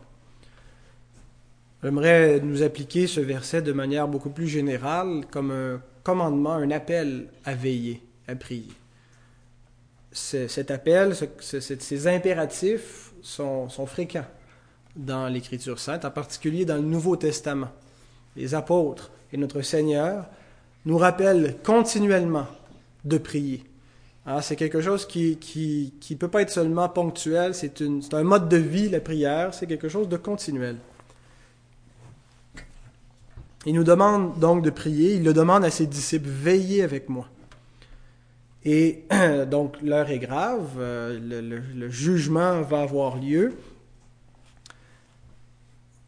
J'aimerais 1.83 2.39
nous 2.41 2.61
appliquer 2.61 3.07
ce 3.07 3.19
verset 3.19 3.63
de 3.63 3.73
manière 3.73 4.07
beaucoup 4.07 4.29
plus 4.29 4.47
générale 4.47 5.25
comme 5.31 5.49
un 5.49 5.81
commandement, 6.03 6.53
un 6.53 6.69
appel 6.69 7.27
à 7.43 7.55
veiller, 7.55 8.03
à 8.27 8.35
prier 8.35 8.69
cet 10.11 10.71
appel, 10.71 11.15
ces 11.39 12.07
impératifs 12.07 13.13
sont, 13.21 13.67
fréquents 13.85 14.25
dans 14.95 15.27
l'Écriture 15.27 15.79
sainte, 15.79 16.05
en 16.05 16.11
particulier 16.11 16.65
dans 16.65 16.75
le 16.75 16.81
Nouveau 16.81 17.15
Testament. 17.15 17.69
Les 18.35 18.53
apôtres 18.55 19.11
et 19.31 19.37
notre 19.37 19.61
Seigneur 19.61 20.25
nous 20.85 20.97
rappellent 20.97 21.57
continuellement 21.63 22.47
de 23.05 23.17
prier. 23.17 23.63
Hein, 24.25 24.41
c'est 24.41 24.55
quelque 24.55 24.81
chose 24.81 25.07
qui 25.07 25.31
ne 25.31 25.99
qui, 25.99 26.15
peut 26.15 26.27
pas 26.27 26.41
être 26.41 26.51
seulement 26.51 26.89
ponctuel, 26.89 27.55
c'est 27.55 27.81
un 28.13 28.23
mode 28.23 28.49
de 28.49 28.57
vie, 28.57 28.89
la 28.89 28.99
prière, 28.99 29.53
c'est 29.53 29.65
quelque 29.65 29.89
chose 29.89 30.09
de 30.09 30.17
continuel. 30.17 30.77
Il 33.65 33.75
nous 33.75 33.83
demande 33.83 34.39
donc 34.39 34.63
de 34.63 34.69
prier, 34.69 35.15
il 35.15 35.23
le 35.23 35.33
demande 35.33 35.63
à 35.63 35.69
ses 35.69 35.87
disciples, 35.87 36.29
veillez 36.29 36.83
avec 36.83 37.09
moi. 37.09 37.27
Et 38.63 39.05
donc 39.49 39.81
l'heure 39.81 40.09
est 40.09 40.19
grave, 40.19 40.69
euh, 40.77 41.61
le, 41.75 41.89
jugement 41.89 42.61
va 42.61 42.81
avoir 42.81 43.17
lieu. 43.17 43.53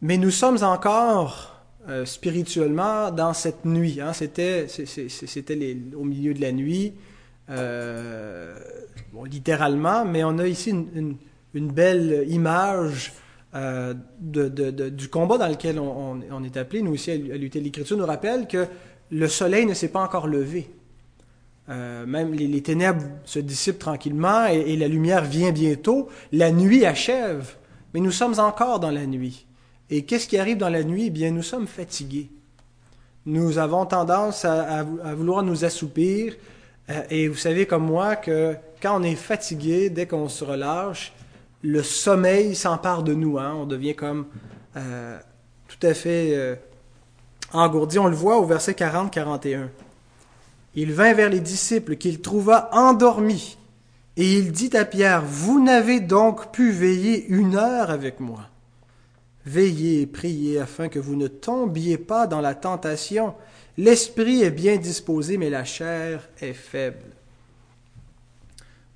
Mais 0.02 0.18
nous 0.18 0.30
sommes 0.30 0.62
encore 0.62 1.62
euh, 1.88 2.04
spirituellement 2.04 3.10
dans 3.10 3.32
cette 3.32 3.64
nuit. 3.64 4.00
Hein. 4.00 4.12
C'était, 4.12 4.66
au 5.96 6.04
milieu 6.04 6.34
de 6.34 6.40
la 6.40 6.52
nuit, 6.52 6.94
euh, 7.50 8.54
littéralement, 9.24 10.04
mais 10.04 10.22
on 10.24 10.38
a 10.38 10.46
ici 10.46 10.70
une, 10.70 11.16
belle 11.54 12.24
image 12.28 13.12
du 14.20 15.08
combat 15.08 15.38
dans 15.38 15.48
lequel 15.48 15.78
on, 15.78 16.44
est 16.44 16.56
appelé, 16.56 16.82
nous 16.82 16.92
aussi, 16.92 17.10
à 17.10 17.16
lutter. 17.16 17.60
L'Écriture 17.60 17.96
nous 17.96 18.06
rappelle 18.06 18.46
que 18.46 18.66
le 19.10 19.28
soleil 19.28 19.64
ne 19.64 19.74
s'est 19.74 19.88
pas 19.88 20.02
encore 20.02 20.26
levé. 20.26 20.68
Euh, 21.70 22.04
même 22.04 22.34
les, 22.34 22.62
ténèbres 22.62 23.04
se 23.24 23.38
dissipent 23.38 23.78
tranquillement 23.78 24.46
et, 24.46 24.76
la 24.76 24.88
lumière 24.88 25.24
vient 25.24 25.50
bientôt. 25.50 26.08
La 26.32 26.50
nuit 26.50 26.84
achève, 26.84 27.56
mais 27.92 28.00
nous 28.00 28.10
sommes 28.10 28.38
encore 28.38 28.80
dans 28.80 28.90
la 28.90 29.06
nuit. 29.06 29.46
Et 29.90 30.04
qu'est-ce 30.04 30.28
qui 30.28 30.38
arrive 30.38 30.58
dans 30.58 30.68
la 30.68 30.82
nuit? 30.82 31.06
Eh 31.06 31.10
bien, 31.10 31.30
nous 31.30 31.42
sommes 31.42 31.66
fatigués. 31.66 32.30
Nous 33.26 33.58
avons 33.58 33.86
tendance 33.86 34.44
à, 34.44 34.82
vouloir 35.14 35.42
nous 35.42 35.64
assoupir. 35.64 36.34
Euh, 36.90 37.02
et 37.08 37.28
vous 37.28 37.36
savez 37.36 37.66
comme 37.66 37.84
moi 37.84 38.16
que 38.16 38.54
quand 38.82 39.00
on 39.00 39.02
est 39.02 39.14
fatigué, 39.14 39.88
dès 39.88 40.06
qu'on 40.06 40.28
se 40.28 40.44
relâche, 40.44 41.14
le 41.62 41.82
sommeil 41.82 42.54
s'empare 42.54 43.02
de 43.02 43.14
nous. 43.14 43.38
Hein. 43.38 43.54
On 43.56 43.64
devient 43.64 43.94
comme 43.94 44.26
euh, 44.76 45.18
tout 45.66 45.86
à 45.86 45.94
fait 45.94 46.58
engourdi. 47.54 47.98
On 47.98 48.08
le 48.08 48.16
voit 48.16 48.36
au 48.36 48.44
verset 48.44 48.72
40-41. 48.72 49.68
Il 50.76 50.92
vint 50.92 51.14
vers 51.14 51.28
les 51.28 51.40
disciples 51.40 51.96
qu'il 51.96 52.20
trouva 52.20 52.68
endormis, 52.72 53.56
et 54.16 54.34
il 54.34 54.52
dit 54.52 54.76
à 54.76 54.84
Pierre, 54.84 55.22
Vous 55.24 55.62
n'avez 55.62 56.00
donc 56.00 56.52
pu 56.52 56.70
veiller 56.70 57.26
une 57.28 57.56
heure 57.56 57.90
avec 57.90 58.20
moi. 58.20 58.48
Veillez 59.46 60.02
et 60.02 60.06
priez 60.06 60.58
afin 60.58 60.88
que 60.88 60.98
vous 60.98 61.16
ne 61.16 61.28
tombiez 61.28 61.98
pas 61.98 62.26
dans 62.26 62.40
la 62.40 62.54
tentation. 62.54 63.34
L'esprit 63.76 64.42
est 64.42 64.50
bien 64.50 64.76
disposé, 64.76 65.36
mais 65.36 65.50
la 65.50 65.64
chair 65.64 66.28
est 66.40 66.54
faible. 66.54 67.10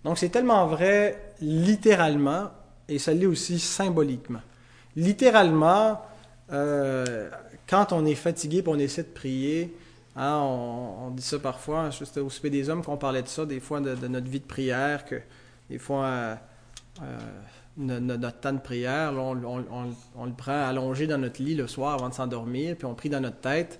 Donc 0.05 0.19
c'est 0.19 0.31
tellement 0.31 0.67
vrai 0.67 1.35
littéralement, 1.41 2.51
et 2.89 2.99
ça 2.99 3.13
l'est 3.13 3.27
aussi 3.27 3.59
symboliquement. 3.59 4.41
Littéralement, 4.97 6.01
euh, 6.53 7.29
quand 7.69 7.93
on 7.93 8.07
est 8.07 8.15
fatigué 8.15 8.59
et 8.59 8.65
on 8.67 8.79
essaie 8.79 9.03
de 9.03 9.09
prier, 9.09 9.77
Hein, 10.21 10.41
on, 10.41 11.11
dit 11.13 11.23
ça 11.23 11.39
parfois, 11.39 11.91
juste 11.91 12.19
au 12.19 12.29
souper 12.29 12.51
des 12.51 12.69
hommes 12.69 12.83
qu'on 12.83 12.97
parlait 12.97 13.23
de 13.23 13.29
ça, 13.29 13.47
des 13.47 13.61
fois 13.61 13.81
de, 13.81 14.09
notre 14.09 14.27
vie 14.27 14.41
de 14.41 14.45
prière, 14.45 15.05
que 15.05 15.15
des 15.71 15.79
fois 15.79 16.05
euh, 16.07 16.35
euh, 17.03 18.01
notre, 18.01 18.41
temps 18.41 18.53
de 18.53 18.59
prière, 18.59 19.13
on, 19.15 19.35
le 19.35 20.33
prend 20.37 20.67
allongé 20.67 21.07
dans 21.07 21.19
notre 21.19 21.41
lit 21.41 21.55
le 21.55 21.69
soir 21.69 21.95
avant 21.95 22.09
de 22.09 22.15
s'endormir, 22.15 22.75
puis 22.75 22.85
on 22.85 22.97
prie 22.97 23.09
dans 23.09 23.21
notre 23.21 23.39
tête, 23.39 23.79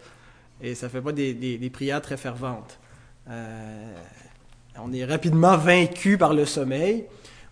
et 0.61 0.77
ça 0.77 0.89
fait 0.89 1.01
pas 1.01 1.11
des, 1.11 1.71
prières 1.73 2.03
très 2.03 2.17
ferventes. 2.17 2.79
Euh, 3.29 3.93
on 4.81 4.93
est 4.93 5.05
rapidement 5.05 5.57
vaincu 5.57 6.19
par 6.19 6.35
le 6.35 6.45
sommeil, 6.45 7.07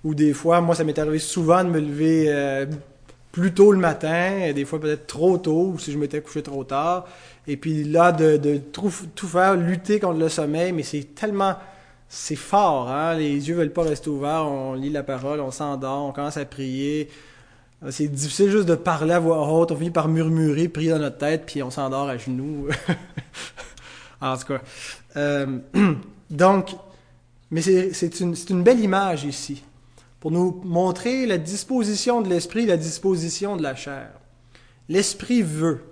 ou 0.04 0.14
des 0.14 0.32
fois, 0.32 0.60
moi 0.60 0.76
ça 0.76 0.84
m'est 0.84 0.96
arrivé 1.00 1.18
souvent 1.18 1.64
de 1.64 1.70
me 1.70 1.80
lever 1.80 2.66
plus 3.36 3.52
tôt 3.52 3.70
le 3.70 3.78
matin, 3.78 4.50
des 4.54 4.64
fois 4.64 4.80
peut-être 4.80 5.06
trop 5.06 5.36
tôt, 5.36 5.72
ou 5.74 5.78
si 5.78 5.92
je 5.92 5.98
m'étais 5.98 6.22
couché 6.22 6.42
trop 6.42 6.64
tard, 6.64 7.06
et 7.46 7.58
puis 7.58 7.84
là, 7.84 8.10
de, 8.10 8.56
tout, 8.56 8.88
faire, 8.88 9.56
lutter 9.56 10.00
contre 10.00 10.18
le 10.18 10.30
sommeil, 10.30 10.72
mais 10.72 10.82
c'est 10.82 11.14
tellement... 11.14 11.54
C'est 12.08 12.36
fort, 12.36 12.88
hein? 12.88 13.14
Les 13.16 13.48
yeux 13.48 13.56
veulent 13.56 13.72
pas 13.72 13.82
rester 13.82 14.08
ouverts, 14.08 14.46
on 14.46 14.74
lit 14.74 14.90
la 14.90 15.02
parole, 15.02 15.40
on 15.40 15.50
s'endort, 15.50 16.06
on 16.06 16.12
commence 16.12 16.36
à 16.36 16.44
prier. 16.44 17.10
C'est 17.90 18.06
difficile 18.06 18.48
juste 18.48 18.66
de 18.68 18.76
parler 18.76 19.12
à 19.12 19.18
voix 19.18 19.46
haute, 19.52 19.72
on 19.72 19.76
finit 19.76 19.90
par 19.90 20.06
murmurer, 20.08 20.68
prier 20.68 20.90
dans 20.90 21.00
notre 21.00 21.18
tête, 21.18 21.42
puis 21.46 21.64
on 21.64 21.70
s'endort 21.70 22.08
à 22.08 22.16
genoux. 22.16 22.68
en 24.20 24.36
tout 24.36 24.46
cas. 24.46 24.60
Euh, 25.16 25.58
donc, 26.30 26.70
mais 27.50 27.60
c'est 27.60 28.20
une 28.20 28.62
belle 28.62 28.80
image 28.80 29.24
ici, 29.24 29.62
pour 30.26 30.32
nous 30.32 30.60
montrer 30.64 31.24
la 31.24 31.38
disposition 31.38 32.20
de 32.20 32.28
l'esprit, 32.28 32.66
la 32.66 32.76
disposition 32.76 33.56
de 33.56 33.62
la 33.62 33.76
chair. 33.76 34.08
L'esprit 34.88 35.40
veut. 35.40 35.84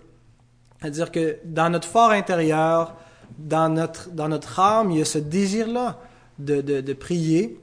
C'est-à-dire 0.80 1.12
que 1.12 1.38
dans 1.44 1.70
notre 1.70 1.86
fort 1.86 2.10
intérieur, 2.10 2.96
dans 3.38 3.68
notre, 3.68 4.10
dans 4.10 4.28
notre 4.28 4.58
âme, 4.58 4.90
il 4.90 4.98
y 4.98 5.02
a 5.02 5.04
ce 5.04 5.18
désir-là 5.18 6.00
de, 6.40 6.62
de, 6.62 6.92
prier, 6.94 7.60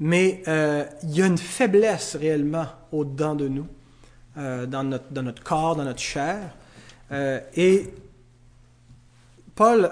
mais 0.00 0.42
euh, 0.48 0.84
il 1.04 1.16
y 1.16 1.22
a 1.22 1.26
une 1.26 1.38
faiblesse 1.38 2.16
réellement 2.16 2.66
au-dedans 2.90 3.36
de 3.36 3.46
nous, 3.46 3.68
euh, 4.38 4.66
dans, 4.66 4.82
notre, 4.82 5.12
dans 5.12 5.22
notre 5.22 5.44
corps, 5.44 5.76
dans 5.76 5.84
notre 5.84 6.00
chair. 6.00 6.52
Euh, 7.12 7.38
et 7.54 7.92
Paul 9.54 9.88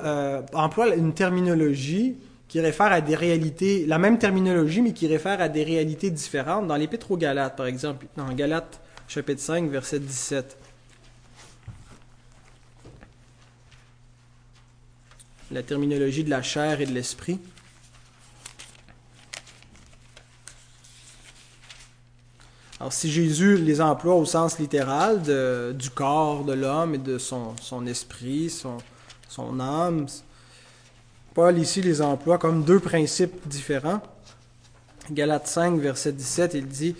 emploie 0.53 0.93
une 0.97 1.15
terminologie 1.15 2.17
qui 2.57 2.63
réfère 2.63 2.91
à 2.91 3.03
des 3.03 3.15
réalités, 3.15 3.85
la 3.85 3.99
même 3.99 4.19
terminologie, 4.19 4.81
mais 4.81 4.95
qui 4.95 5.07
réfère 5.07 5.43
à 5.43 5.51
des 5.51 5.63
réalités 5.63 6.11
différentes. 6.11 6.67
Dans 6.67 6.77
l'Épître 6.77 7.11
aux 7.11 7.19
Galates, 7.19 7.55
par 7.55 7.67
exemple, 7.67 8.07
dans 8.17 8.33
Galates 8.33 8.81
chapitre 9.09 9.43
5, 9.43 9.69
verset 9.69 10.01
17. 10.01 10.57
La 15.51 15.63
terminologie 15.63 16.25
de 16.25 16.31
la 16.31 16.41
chair 16.41 16.81
et 16.81 16.87
de 16.87 16.93
l'esprit. 16.93 17.39
Alors, 22.81 22.95
si 22.95 23.11
Jésus 23.11 23.59
les 23.59 23.83
emploie 23.83 24.15
au 24.15 24.25
sens 24.25 24.59
littéral 24.59 25.21
du 25.77 25.91
corps 25.91 26.43
de 26.43 26.55
l'homme 26.55 26.95
et 26.95 26.99
de 26.99 27.19
son, 27.19 27.55
esprit, 27.87 28.49
son 28.49 29.61
âme, 29.61 30.07
Paul 31.37 31.59
ici 31.59 31.83
les 31.83 32.01
emploie 32.01 32.39
comme 32.39 32.65
deux 32.65 32.81
principes 32.81 33.47
différents. 33.47 34.01
Galates 35.11 35.49
5, 35.49 35.79
verset 35.79 36.13
17, 36.13 36.55
il 36.55 36.67
dit 36.67 36.97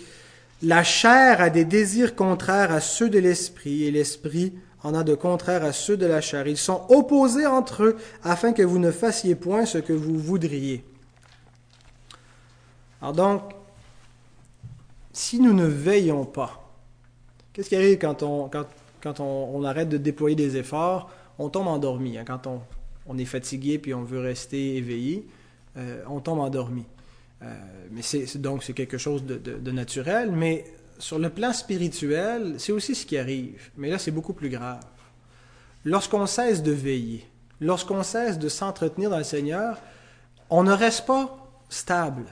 La 0.61 0.83
chair 0.83 1.41
a 1.41 1.49
des 1.49 1.65
désirs 1.65 2.15
contraires 2.15 2.71
à 2.71 2.79
ceux 2.79 3.09
de 3.09 3.17
l'esprit, 3.17 3.85
et 3.85 3.89
l'esprit 3.89 4.53
en 4.83 4.93
a 4.93 5.03
de 5.03 5.15
contraires 5.15 5.63
à 5.63 5.73
ceux 5.73 5.97
de 5.97 6.05
la 6.05 6.21
chair. 6.21 6.45
Ils 6.45 6.55
sont 6.55 6.83
opposés 6.89 7.47
entre 7.47 7.81
eux, 7.81 7.97
afin 8.23 8.53
que 8.53 8.61
vous 8.61 8.77
ne 8.77 8.91
fassiez 8.91 9.33
point 9.33 9.65
ce 9.65 9.79
que 9.79 9.91
vous 9.91 10.19
voudriez. 10.19 10.85
Alors 13.01 13.13
donc, 13.13 13.41
si 15.13 15.39
nous 15.39 15.53
ne 15.53 15.65
veillons 15.65 16.25
pas, 16.25 16.71
qu'est-ce 17.53 17.69
qui 17.69 17.75
arrive 17.75 17.97
quand 17.97 18.21
on, 18.21 19.63
arrête 19.63 19.89
de 19.89 19.97
déployer 19.97 20.35
des 20.35 20.57
efforts? 20.57 21.09
On 21.39 21.49
tombe 21.49 21.67
endormi. 21.67 22.19
Hein, 22.19 22.23
quand 22.23 22.45
on, 22.45 22.61
on 23.07 23.17
est 23.17 23.25
fatigué 23.25 23.79
puis 23.79 23.93
on 23.93 24.03
veut 24.03 24.19
rester 24.19 24.75
éveillé, 24.75 25.27
euh, 25.77 26.03
on 26.07 26.19
tombe 26.19 26.39
endormi. 26.39 26.85
Euh, 27.43 27.55
mais 27.91 28.01
c'est, 28.01 28.37
donc 28.37 28.63
c'est 28.63 28.73
quelque 28.73 28.97
chose 28.97 29.23
de, 29.23 29.71
naturel, 29.71 30.31
mais 30.31 30.65
sur 30.97 31.19
le 31.19 31.29
plan 31.29 31.53
spirituel, 31.53 32.55
c'est 32.57 32.71
aussi 32.71 32.95
ce 32.95 33.05
qui 33.05 33.17
arrive. 33.17 33.69
Mais 33.77 33.89
là, 33.89 33.99
c'est 33.99 34.11
beaucoup 34.11 34.33
plus 34.33 34.49
grave. 34.49 34.83
Lorsqu'on 35.85 36.25
cesse 36.25 36.63
de 36.63 36.71
veiller, 36.71 37.25
lorsqu'on 37.61 38.03
cesse 38.03 38.39
de 38.39 38.49
s'entretenir 38.49 39.09
dans 39.09 39.19
le 39.19 39.23
Seigneur, 39.23 39.79
on 40.49 40.63
ne 40.63 40.71
reste 40.71 41.05
pas 41.05 41.37
stable. 41.69 42.25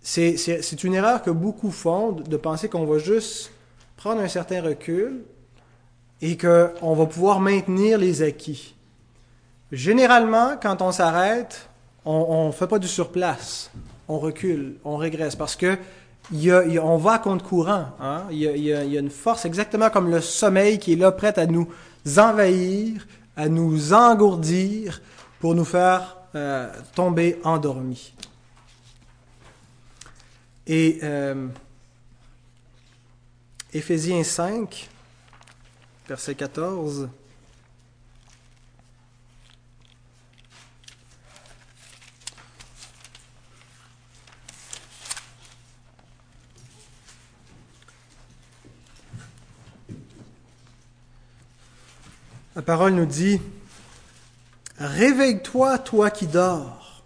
C'est 0.00 0.84
une 0.84 0.94
erreur 0.94 1.22
que 1.22 1.30
beaucoup 1.30 1.70
font 1.70 2.12
de 2.12 2.36
penser 2.36 2.68
qu'on 2.68 2.86
va 2.86 2.98
juste 2.98 3.50
prendre 3.96 4.22
un 4.22 4.28
certain 4.28 4.62
recul 4.62 5.24
et 6.22 6.36
qu'on 6.38 6.94
va 6.94 7.06
pouvoir 7.06 7.40
maintenir 7.40 7.98
les 7.98 8.22
acquis. 8.22 8.74
Généralement, 9.70 10.56
quand 10.60 10.80
on 10.82 10.92
s'arrête, 10.92 11.68
on 12.04 12.46
ne 12.46 12.52
fait 12.52 12.66
pas 12.66 12.78
du 12.78 12.88
surplace. 12.88 13.70
On 14.08 14.18
recule, 14.18 14.76
on 14.84 14.96
régresse 14.96 15.36
parce 15.36 15.56
que 15.56 15.76
on 16.32 16.96
va 16.96 17.12
à 17.12 17.18
compte 17.18 17.42
courant. 17.42 17.86
Hein. 18.00 18.24
Il, 18.30 18.38
y 18.38 18.72
a, 18.72 18.82
une 18.82 19.10
force 19.10 19.44
exactement 19.44 19.90
comme 19.90 20.10
le 20.10 20.20
sommeil 20.20 20.78
qui 20.78 20.94
est 20.94 20.96
là, 20.96 21.12
prête 21.12 21.38
à 21.38 21.46
nous 21.46 21.68
envahir, 22.16 23.06
à 23.36 23.48
nous 23.48 23.92
engourdir 23.92 25.00
pour 25.40 25.54
nous 25.54 25.64
faire 25.64 26.16
euh, 26.34 26.70
tomber 26.94 27.38
endormis. 27.44 28.14
Et 30.66 30.98
euh, 31.02 31.48
Éphésiens 33.72 34.24
5, 34.24 34.88
verset 36.08 36.34
14. 36.34 37.08
La 52.58 52.62
parole 52.62 52.94
nous 52.94 53.06
dit, 53.06 53.40
Réveille-toi, 54.78 55.78
toi 55.78 56.10
qui 56.10 56.26
dors. 56.26 57.04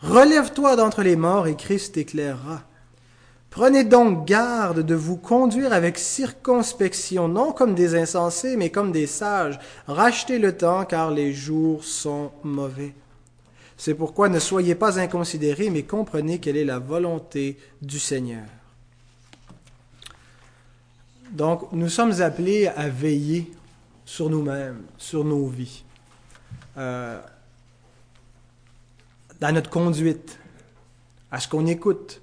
Relève-toi 0.00 0.76
d'entre 0.76 1.02
les 1.02 1.16
morts 1.16 1.46
et 1.46 1.56
Christ 1.56 1.94
t'éclairera. 1.94 2.60
Prenez 3.48 3.84
donc 3.84 4.26
garde 4.26 4.80
de 4.80 4.94
vous 4.94 5.16
conduire 5.16 5.72
avec 5.72 5.96
circonspection, 5.96 7.28
non 7.28 7.52
comme 7.52 7.74
des 7.74 7.94
insensés, 7.94 8.58
mais 8.58 8.68
comme 8.68 8.92
des 8.92 9.06
sages. 9.06 9.58
Rachetez 9.86 10.38
le 10.38 10.54
temps, 10.54 10.84
car 10.84 11.10
les 11.10 11.32
jours 11.32 11.82
sont 11.82 12.30
mauvais. 12.42 12.92
C'est 13.78 13.94
pourquoi 13.94 14.28
ne 14.28 14.38
soyez 14.38 14.74
pas 14.74 15.00
inconsidérés, 15.00 15.70
mais 15.70 15.84
comprenez 15.84 16.40
quelle 16.40 16.58
est 16.58 16.64
la 16.66 16.78
volonté 16.78 17.56
du 17.80 17.98
Seigneur. 17.98 18.44
Donc, 21.30 21.72
nous 21.72 21.88
sommes 21.88 22.20
appelés 22.20 22.66
à 22.66 22.90
veiller 22.90 23.50
sur 24.04 24.28
nous-mêmes, 24.28 24.82
sur 24.98 25.24
nos 25.24 25.46
vies, 25.46 25.84
euh, 26.76 27.20
dans 29.40 29.52
notre 29.52 29.70
conduite, 29.70 30.38
à 31.30 31.40
ce 31.40 31.48
qu'on 31.48 31.66
écoute, 31.66 32.20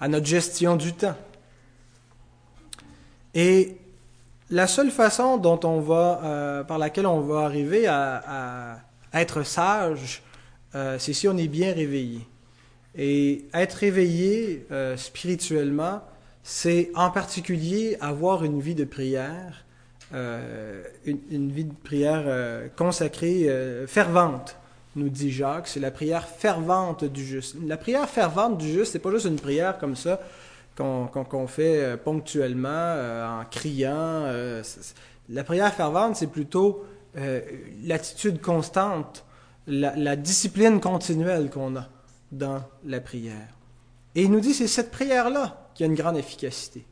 à 0.00 0.08
notre 0.08 0.26
gestion 0.26 0.76
du 0.76 0.92
temps. 0.92 1.16
Et 3.34 3.76
la 4.50 4.66
seule 4.66 4.90
façon 4.90 5.36
dont 5.36 5.60
on 5.64 5.80
va, 5.80 6.20
euh, 6.24 6.64
par 6.64 6.78
laquelle 6.78 7.06
on 7.06 7.20
va 7.20 7.40
arriver 7.40 7.86
à, 7.86 8.80
être 9.14 9.42
sage, 9.42 10.22
euh, 10.74 10.98
c'est 10.98 11.12
si 11.12 11.28
on 11.28 11.36
est 11.36 11.48
bien 11.48 11.72
réveillé. 11.72 12.26
Et 12.94 13.46
être 13.54 13.74
réveillé 13.74 14.66
spirituellement, 14.96 16.02
c'est 16.42 16.90
en 16.94 17.10
particulier 17.10 17.96
avoir 18.00 18.42
une 18.42 18.60
vie 18.60 18.74
de 18.74 18.84
prière 18.84 19.64
euh, 20.14 20.82
une, 21.04 21.52
vie 21.52 21.64
de 21.64 21.74
prière 21.84 22.24
euh, 22.26 22.68
consacrée, 22.76 23.48
euh, 23.48 23.86
fervente, 23.86 24.56
nous 24.96 25.10
dit 25.10 25.30
Jacques. 25.30 25.68
C'est 25.68 25.80
la 25.80 25.90
prière 25.90 26.26
fervente 26.26 27.04
du 27.04 27.24
juste. 27.24 27.56
La 27.66 27.76
prière 27.76 28.08
fervente 28.08 28.58
du 28.58 28.68
juste, 28.72 28.92
c'est 28.92 28.98
pas 28.98 29.10
juste 29.10 29.26
une 29.26 29.38
prière 29.38 29.78
comme 29.78 29.96
ça 29.96 30.20
qu'on 30.76 31.48
fait 31.48 31.96
ponctuellement 32.04 33.40
en 33.40 33.44
criant. 33.50 34.26
la 35.28 35.44
prière 35.44 35.74
fervente, 35.74 36.14
c'est 36.14 36.28
plutôt 36.28 36.84
l'attitude 37.84 38.40
constante, 38.40 39.24
la, 39.66 39.96
la 39.96 40.14
discipline 40.14 40.80
continuelle 40.80 41.50
qu'on 41.50 41.74
a 41.74 41.88
dans 42.30 42.62
la 42.86 43.00
prière. 43.00 43.48
Et 44.14 44.22
il 44.22 44.30
nous 44.30 44.38
dit 44.38 44.54
c'est 44.54 44.68
cette 44.68 44.92
prière-là 44.92 45.68
qui 45.74 45.82
a 45.82 45.86
une 45.86 45.96
grande 45.96 46.16
efficacité 46.16 46.84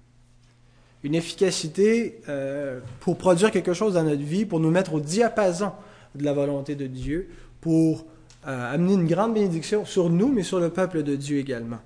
une 1.02 1.14
efficacité 1.14 2.20
euh, 2.28 2.80
pour 3.00 3.16
produire 3.16 3.50
quelque 3.50 3.74
chose 3.74 3.94
dans 3.94 4.02
notre 4.02 4.22
vie, 4.22 4.44
pour 4.44 4.60
nous 4.60 4.70
mettre 4.70 4.94
au 4.94 5.00
diapason 5.00 5.72
de 6.14 6.24
la 6.24 6.32
volonté 6.32 6.74
de 6.74 6.86
Dieu, 6.86 7.28
pour 7.60 8.06
euh, 8.46 8.74
amener 8.74 8.94
une 8.94 9.06
grande 9.06 9.34
bénédiction 9.34 9.84
sur 9.84 10.10
nous, 10.10 10.28
mais 10.28 10.42
sur 10.42 10.60
le 10.60 10.70
peuple 10.70 11.02
de 11.02 11.16
Dieu 11.16 11.38
également. 11.38 11.80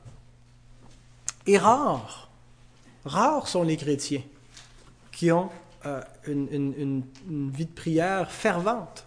Et 1.46 1.58
rares, 1.58 2.30
rares 3.04 3.48
sont 3.48 3.62
les 3.62 3.76
chrétiens 3.76 4.22
qui 5.12 5.32
ont 5.32 5.50
euh, 5.86 6.00
une, 6.26 7.02
vie 7.28 7.66
de 7.66 7.70
prière 7.70 8.30
fervente. 8.30 9.06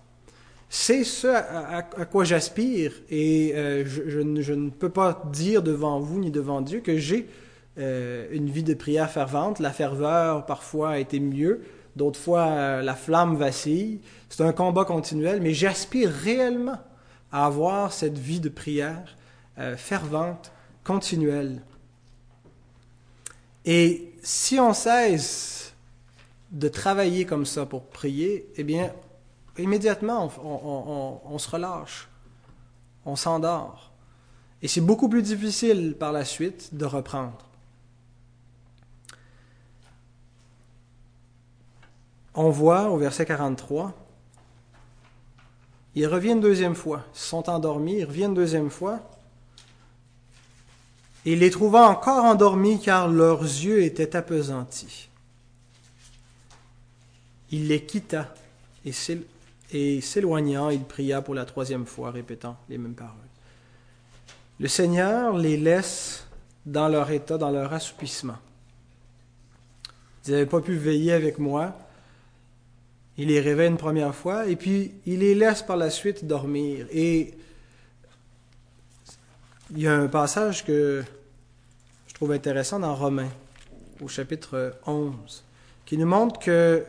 C'est 0.70 1.04
ce 1.04 1.28
à, 1.28 1.84
quoi 2.06 2.24
j'aspire 2.24 2.94
et 3.12 3.54
je, 3.86 4.10
je, 4.10 4.54
ne 4.54 4.72
peux 4.72 4.90
pas 4.90 5.24
dire 5.32 5.62
devant 5.62 6.00
vous 6.00 6.20
ni 6.20 6.32
devant 6.32 6.62
Dieu 6.62 6.80
que 6.80 6.98
j'ai 6.98 7.28
euh, 7.80 8.28
une 8.32 8.50
vie 8.50 8.64
de 8.64 8.74
prière 8.74 9.10
fervente. 9.10 9.60
La 9.60 9.72
ferveur, 9.72 10.46
parfois, 10.46 10.92
a 10.92 10.98
été 11.00 11.20
mieux. 11.20 11.64
D'autres 11.96 12.20
fois, 12.20 12.46
euh, 12.46 12.82
la 12.82 12.96
flamme 12.96 13.36
vacille. 13.36 14.00
C'est 14.30 14.44
un 14.44 14.54
combat 14.54 14.86
continuel, 14.86 15.42
mais 15.42 15.54
j'aspire 15.54 16.12
réellement 16.12 16.80
à 17.32 17.46
avoir 17.46 17.92
cette 17.92 18.18
vie 18.18 18.40
de 18.40 18.50
prière 18.50 19.16
euh, 19.58 19.76
fervente, 19.76 20.52
continuelle. 20.84 21.62
Et 23.66 24.14
si 24.22 24.60
on 24.60 24.74
cesse 24.74 25.74
de 26.52 26.68
travailler 26.68 27.26
comme 27.26 27.46
ça 27.46 27.66
pour 27.66 27.86
prier, 27.86 28.52
eh 28.56 28.64
bien, 28.64 28.92
immédiatement, 29.58 30.32
on 30.44 31.38
se 31.40 31.50
relâche, 31.50 32.08
on 33.06 33.16
s'endort. 33.16 33.92
Et 34.62 34.68
c'est 34.68 34.82
beaucoup 34.82 35.10
plus 35.10 35.24
difficile 35.24 35.96
par 35.98 36.12
la 36.12 36.26
suite 36.26 36.76
de 36.76 36.86
reprendre. 36.86 37.53
On 42.36 42.50
voit 42.50 42.90
au 42.90 42.98
verset 42.98 43.26
43 43.26 43.94
Ils 45.96 46.08
reviennent 46.08 46.42
deuxième 46.42 46.76
fois. 46.76 47.04
Ils 47.14 47.20
sont 47.20 47.50
endormis, 47.50 47.98
ils 48.00 48.06
reviennent 48.06 48.34
deuxième 48.34 48.70
fois. 48.70 49.00
Et 51.26 51.36
les 51.36 51.50
trouvant 51.50 51.86
encore 51.86 52.26
endormis 52.26 52.80
car 52.80 53.08
leurs 53.08 53.44
yeux 53.44 53.84
étaient 53.84 54.16
appesantis. 54.16 55.10
Il 57.52 57.68
les 57.68 57.86
quitta 57.86 58.34
et 58.84 60.02
s'éloignant, 60.02 60.70
il 60.70 60.84
pria 60.84 61.22
pour 61.22 61.36
la 61.36 61.46
troisième 61.46 61.86
fois, 61.86 62.12
répétant 62.12 62.58
les 62.70 62.78
mêmes 62.78 62.96
paroles. 62.96 63.14
Le 64.60 64.68
Seigneur 64.68 65.38
les 65.38 65.58
laisse 65.58 66.28
dans 66.66 66.88
leur 66.88 67.10
état, 67.12 67.38
dans 67.38 67.50
leur 67.50 67.74
assoupissement. 67.74 68.38
Ils 70.26 70.32
n'avaient 70.32 70.46
pas 70.46 70.62
pu 70.62 70.76
veiller 70.76 71.14
avec 71.14 71.38
moi. 71.38 71.76
Il 73.18 73.28
les 73.28 73.40
réveille 73.40 73.70
une 73.70 73.78
première 73.78 74.16
fois 74.16 74.48
et 74.48 74.56
puis 74.56 74.94
il 75.06 75.20
les 75.20 75.36
laisse 75.36 75.62
par 75.62 75.78
la 75.78 75.90
suite 75.90 76.26
dormir. 76.26 76.88
Et 76.92 77.34
il 79.72 79.82
y 79.82 79.88
a 79.88 79.94
un 79.94 80.08
passage 80.08 80.66
que 80.66 81.04
je 82.08 82.14
trouve 82.14 82.32
intéressant 82.32 82.80
dans 82.80 82.96
Romains, 82.96 83.32
au 84.02 84.08
chapitre 84.08 84.76
11, 84.86 85.44
qui 85.86 85.98
nous 85.98 86.08
montre 86.08 86.40
que 86.40 86.84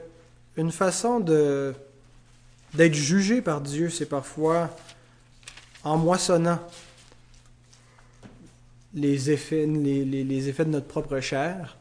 une 0.57 0.73
façon 0.73 1.21
de 1.21 1.75
d'être 2.75 2.95
jugé 2.95 3.41
par 3.41 3.61
Dieu, 3.61 3.89
c'est 3.89 4.07
parfois 4.07 4.69
en 5.85 5.97
moissonnant 5.97 6.59
les 8.95 9.31
effets, 9.31 9.67
les, 9.67 10.49
effets 10.49 10.65
de 10.65 10.71
notre 10.71 10.87
propre 10.87 11.21
chair, 11.21 11.77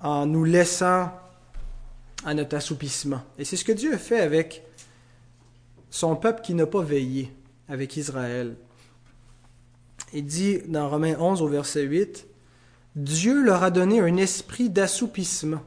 en 0.00 0.26
nous 0.26 0.44
laissant 0.44 1.10
à 2.24 2.34
notre 2.34 2.56
assoupissement. 2.56 3.22
Et 3.38 3.44
c'est 3.44 3.56
ce 3.56 3.64
que 3.64 3.72
Dieu 3.72 3.94
a 3.94 3.98
fait 3.98 4.20
avec 4.20 4.64
son 5.90 6.16
peuple 6.16 6.42
qui 6.42 6.54
n'a 6.54 6.66
pas 6.66 6.82
veillé, 6.82 7.32
avec 7.68 7.96
Israël. 7.96 8.56
Il 10.12 10.26
dit 10.26 10.58
dans 10.66 10.88
Romains 10.88 11.16
11 11.18 11.42
au 11.42 11.48
verset 11.48 11.82
8, 11.82 12.26
Dieu 12.96 13.42
leur 13.42 13.62
a 13.62 13.70
donné 13.70 14.00
un 14.00 14.16
esprit 14.16 14.68
d'assoupissement, 14.68 15.62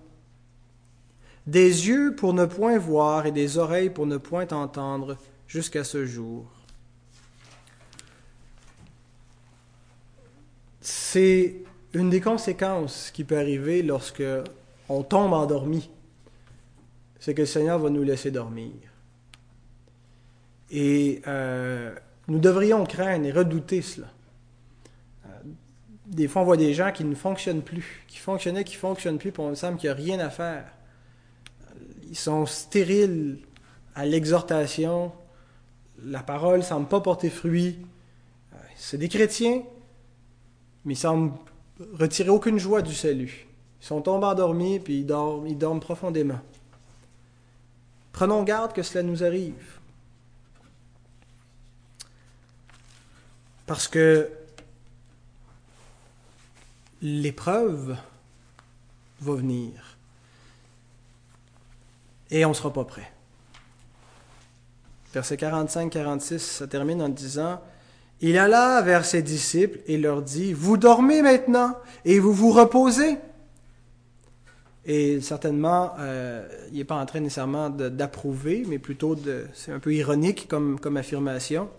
des 1.47 1.87
yeux 1.87 2.15
pour 2.15 2.33
ne 2.33 2.45
point 2.45 2.77
voir 2.77 3.25
et 3.25 3.31
des 3.31 3.57
oreilles 3.57 3.89
pour 3.89 4.05
ne 4.05 4.17
point 4.17 4.47
entendre 4.49 5.17
jusqu'à 5.47 5.83
ce 5.83 6.05
jour. 6.05 6.45
C'est 10.81 11.55
une 11.93 12.09
des 12.09 12.21
conséquences 12.21 13.11
qui 13.11 13.23
peut 13.23 13.37
arriver 13.37 13.83
lorsque 13.83 14.23
on 14.89 15.03
tombe 15.03 15.33
endormi. 15.33 15.89
C'est 17.23 17.33
que 17.33 17.43
le 17.43 17.47
Seigneur 17.47 17.79
va 17.79 17.89
nous 17.89 18.03
laisser 18.03 18.31
dormir. 18.31 18.73
Et 20.69 21.21
euh, 21.25 21.95
nous 22.27 22.37
devrions 22.37 22.83
craindre 22.85 23.25
et 23.25 23.31
redouter 23.31 23.81
cela. 23.81 24.07
Euh, 25.25 25.29
des 26.05 26.27
fois, 26.27 26.41
on 26.41 26.45
voit 26.45 26.57
des 26.57 26.73
gens 26.73 26.91
qui 26.91 27.05
ne 27.05 27.15
fonctionnent 27.15 27.61
plus, 27.61 28.03
qui 28.09 28.17
fonctionnaient, 28.17 28.65
qui 28.65 28.75
ne 28.75 28.79
fonctionnent 28.79 29.19
plus, 29.19 29.31
pour 29.31 29.45
on 29.45 29.55
semble 29.55 29.77
qu'il 29.77 29.89
n'y 29.89 29.95
rien 29.95 30.19
à 30.19 30.29
faire. 30.29 30.65
Ils 32.09 32.17
sont 32.17 32.45
stériles 32.45 33.39
à 33.95 34.05
l'exhortation. 34.05 35.13
La 36.03 36.23
parole 36.23 36.57
ne 36.57 36.63
semble 36.65 36.89
pas 36.89 36.99
porter 36.99 37.29
fruit. 37.29 37.77
Euh, 38.51 38.57
c'est 38.75 38.97
des 38.97 39.07
chrétiens, 39.07 39.63
mais 40.83 40.95
ils 40.95 40.97
semblent 40.97 41.31
retirer 41.93 42.31
aucune 42.31 42.59
joie 42.59 42.81
du 42.81 42.93
salut. 42.93 43.47
Ils 43.81 43.85
sont 43.85 44.01
tombés 44.01 44.25
endormis, 44.25 44.81
puis 44.81 45.05
ils 45.05 45.05
dorment 45.05 45.79
profondément. 45.79 46.41
Prenons 48.13 48.43
garde 48.43 48.73
que 48.73 48.83
cela 48.83 49.03
nous 49.03 49.23
arrive. 49.23 49.79
Parce 53.65 53.87
que 53.87 54.29
l'épreuve 57.01 57.97
va 59.19 59.33
venir. 59.33 59.97
Et 62.31 62.45
on 62.45 62.49
ne 62.49 62.53
sera 62.53 62.71
pas 62.71 62.85
prêt. 62.85 63.11
Verset 65.13 65.35
45-46, 65.35 66.39
ça 66.39 66.67
termine 66.67 67.01
en 67.01 67.09
disant 67.09 67.61
il 68.21 68.37
alla 68.37 68.81
vers 68.81 69.03
ses 69.03 69.21
disciples 69.21 69.79
et 69.85 69.97
leur 69.97 70.21
dit, 70.21 70.53
Vous 70.53 70.77
dormez 70.77 71.21
maintenant 71.21 71.77
et 72.05 72.19
vous 72.19 72.31
vous 72.31 72.51
reposez. 72.51 73.17
Et 74.85 75.21
certainement, 75.21 75.93
euh, 75.99 76.45
il 76.71 76.77
n'est 76.77 76.83
pas 76.83 76.95
en 76.95 77.05
train 77.05 77.21
nécessairement 77.21 77.69
d'approuver, 77.69 78.65
mais 78.67 78.79
plutôt 78.79 79.15
de... 79.15 79.47
C'est 79.53 79.71
un 79.71 79.79
peu 79.79 79.93
ironique 79.93 80.47
comme, 80.49 80.79
comme 80.79 80.97
affirmation. 80.97 81.69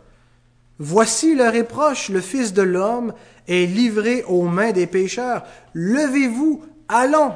Voici 0.78 1.34
le 1.34 1.48
reproche, 1.48 2.08
le 2.08 2.20
Fils 2.20 2.52
de 2.52 2.62
l'homme 2.62 3.12
est 3.46 3.66
livré 3.66 4.24
aux 4.24 4.42
mains 4.42 4.72
des 4.72 4.86
pécheurs. 4.86 5.44
Levez-vous, 5.74 6.64
allons. 6.88 7.34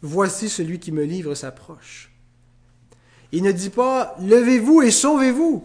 Voici 0.00 0.48
celui 0.48 0.78
qui 0.78 0.92
me 0.92 1.02
livre 1.02 1.34
s'approche. 1.34 2.12
Il 3.32 3.42
ne 3.42 3.52
dit 3.52 3.70
pas, 3.70 4.14
levez-vous 4.20 4.82
et 4.82 4.92
sauvez-vous. 4.92 5.64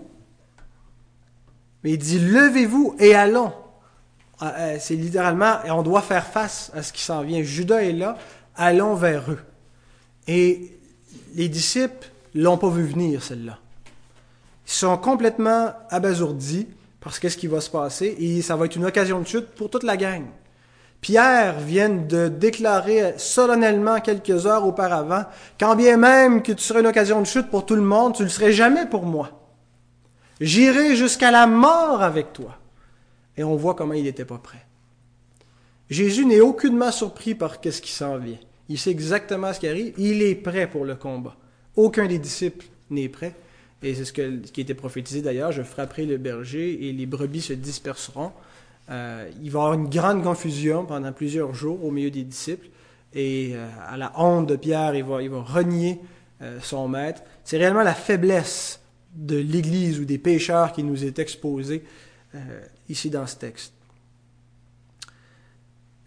Mais 1.83 1.91
il 1.91 1.97
dit, 1.97 2.19
levez-vous 2.19 2.95
et 2.99 3.13
allons. 3.13 3.53
Ah, 4.41 4.55
euh, 4.57 4.77
c'est 4.79 4.95
littéralement, 4.95 5.63
et 5.65 5.71
on 5.71 5.83
doit 5.83 6.01
faire 6.01 6.25
face 6.25 6.71
à 6.73 6.81
ce 6.81 6.93
qui 6.93 7.01
s'en 7.01 7.21
vient. 7.21 7.43
Judas 7.43 7.81
est 7.81 7.91
là, 7.91 8.17
allons 8.59 8.93
vers 8.93 9.31
eux. 9.31 9.39
Et 10.27 10.77
les 11.33 11.49
disciples 11.49 12.11
l'ont 12.35 12.57
pas 12.57 12.69
vu 12.69 12.83
venir, 12.83 13.23
celle-là. 13.23 13.57
Ils 14.67 14.71
sont 14.71 14.97
complètement 14.97 15.73
abasourdis 15.89 16.67
parce 16.99 17.17
qu'est-ce 17.17 17.37
qui 17.37 17.47
va 17.47 17.61
se 17.61 17.71
passer 17.71 18.15
et 18.19 18.41
ça 18.43 18.55
va 18.55 18.65
être 18.65 18.75
une 18.75 18.85
occasion 18.85 19.19
de 19.19 19.25
chute 19.25 19.47
pour 19.55 19.71
toute 19.71 19.83
la 19.83 19.97
gang. 19.97 20.25
Pierre 21.01 21.59
vient 21.59 21.89
de 21.89 22.27
déclarer 22.27 23.13
solennellement 23.17 24.01
quelques 24.01 24.45
heures 24.45 24.67
auparavant, 24.67 25.23
quand 25.57 25.75
bien 25.75 25.95
même 25.95 26.43
que 26.43 26.51
tu 26.51 26.61
serais 26.61 26.81
une 26.81 26.87
occasion 26.87 27.21
de 27.21 27.25
chute 27.25 27.49
pour 27.49 27.65
tout 27.65 27.75
le 27.75 27.81
monde, 27.81 28.15
tu 28.15 28.23
ne 28.23 28.27
le 28.27 28.31
serais 28.31 28.51
jamais 28.51 28.85
pour 28.85 29.05
moi. 29.05 29.31
J'irai 30.41 30.97
jusqu'à 30.97 31.31
la 31.31 31.47
mort 31.47 32.03
avec 32.03 32.33
toi. 32.33 32.57
Et 33.37 33.43
on 33.45 33.55
voit 33.55 33.75
comment 33.75 33.93
il 33.93 34.03
n'était 34.03 34.25
pas 34.25 34.37
prêt. 34.37 34.65
Jésus 35.89 36.25
n'est 36.25 36.41
aucunement 36.41 36.91
surpris 36.91 37.33
par 37.33 37.55
ce 37.63 37.81
qui 37.81 37.91
s'en 37.91 38.17
vient. 38.17 38.37
Il 38.69 38.77
sait 38.77 38.91
exactement 38.91 39.51
ce 39.51 39.60
qui 39.60 39.67
arrive. 39.67 39.93
Il 39.97 40.21
est 40.21 40.36
prêt 40.36 40.69
pour 40.69 40.86
le 40.86 40.95
combat. 40.95 41.36
Aucun 41.75 42.08
des 42.08 42.19
disciples 42.19 42.65
n'est 42.89 43.10
prêt. 43.10 43.36
Et 43.82 43.95
c'est 43.95 44.05
ce, 44.05 44.13
qui 44.13 44.62
était 44.62 44.73
prophétisé 44.73 45.21
d'ailleurs. 45.21 45.51
Je 45.51 45.63
frapperai 45.63 46.05
le 46.05 46.17
berger 46.17 46.88
et 46.88 46.93
les 46.93 47.05
brebis 47.05 47.41
se 47.41 47.53
disperseront. 47.53 48.32
Euh, 48.89 49.29
il 49.41 49.51
va 49.51 49.60
y 49.60 49.62
avoir 49.63 49.73
une 49.73 49.89
grande 49.89 50.23
confusion 50.23 50.86
pendant 50.86 51.12
plusieurs 51.12 51.53
jours 51.53 51.84
au 51.84 51.91
milieu 51.91 52.12
des 52.12 52.23
disciples. 52.23 52.67
Et 53.13 53.51
euh, 53.53 53.67
à 53.88 53.97
la 53.97 54.12
honte 54.19 54.47
de 54.47 54.55
Pierre, 54.55 54.95
il 54.95 55.03
va, 55.03 55.17
renier 55.41 55.99
euh, 56.41 56.60
son 56.62 56.88
maître. 56.88 57.21
C'est 57.43 57.58
réellement 57.58 57.84
la 57.84 57.93
faiblesse 57.93 58.79
de 59.15 59.38
l'Église 59.38 59.99
ou 59.99 60.05
des 60.05 60.17
pécheurs 60.17 60.71
qui 60.71 60.84
nous 60.84 61.03
est 61.03 61.19
exposé 61.19 61.84
euh, 62.36 62.38
ici 62.88 63.10
dans 63.10 63.25
ce 63.25 63.36
texte. 63.38 63.73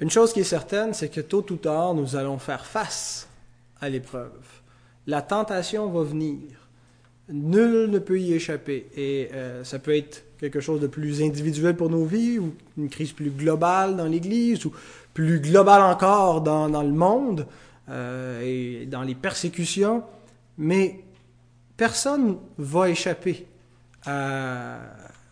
Une 0.02 0.10
chose 0.10 0.32
qui 0.32 0.40
est 0.40 0.44
certaine, 0.44 0.92
c'est 0.92 1.08
que 1.08 1.20
tôt 1.20 1.46
ou 1.50 1.56
tard, 1.56 1.94
nous 1.94 2.16
allons 2.16 2.38
faire 2.38 2.66
face 2.66 3.28
à 3.80 3.88
l'épreuve. 3.88 4.32
La 5.06 5.22
tentation 5.22 5.88
va 5.88 6.02
venir. 6.02 6.40
Nul 7.30 7.88
ne 7.88 7.98
peut 7.98 8.20
y 8.20 8.34
échapper. 8.34 8.88
Et 8.96 9.30
euh, 9.32 9.62
ça 9.62 9.78
peut 9.78 9.96
être 9.96 10.24
quelque 10.38 10.60
chose 10.60 10.80
de 10.80 10.88
plus 10.88 11.22
individuel 11.22 11.76
pour 11.76 11.88
nos 11.88 12.04
vies, 12.04 12.40
ou 12.40 12.52
une 12.76 12.90
crise 12.90 13.12
plus 13.12 13.30
globale 13.30 13.96
dans 13.96 14.06
l'Église, 14.06 14.66
ou 14.66 14.72
plus 15.14 15.38
globale 15.38 15.82
encore 15.82 16.40
dans, 16.40 16.82
le 16.82 16.92
monde 16.92 17.46
euh, 17.88 18.42
et 18.42 18.86
dans 18.86 19.02
les 19.02 19.14
persécutions. 19.14 20.02
Mais 20.58 21.04
Personne 21.76 22.38
va 22.58 22.90
échapper 22.90 23.46
à, 24.04 24.78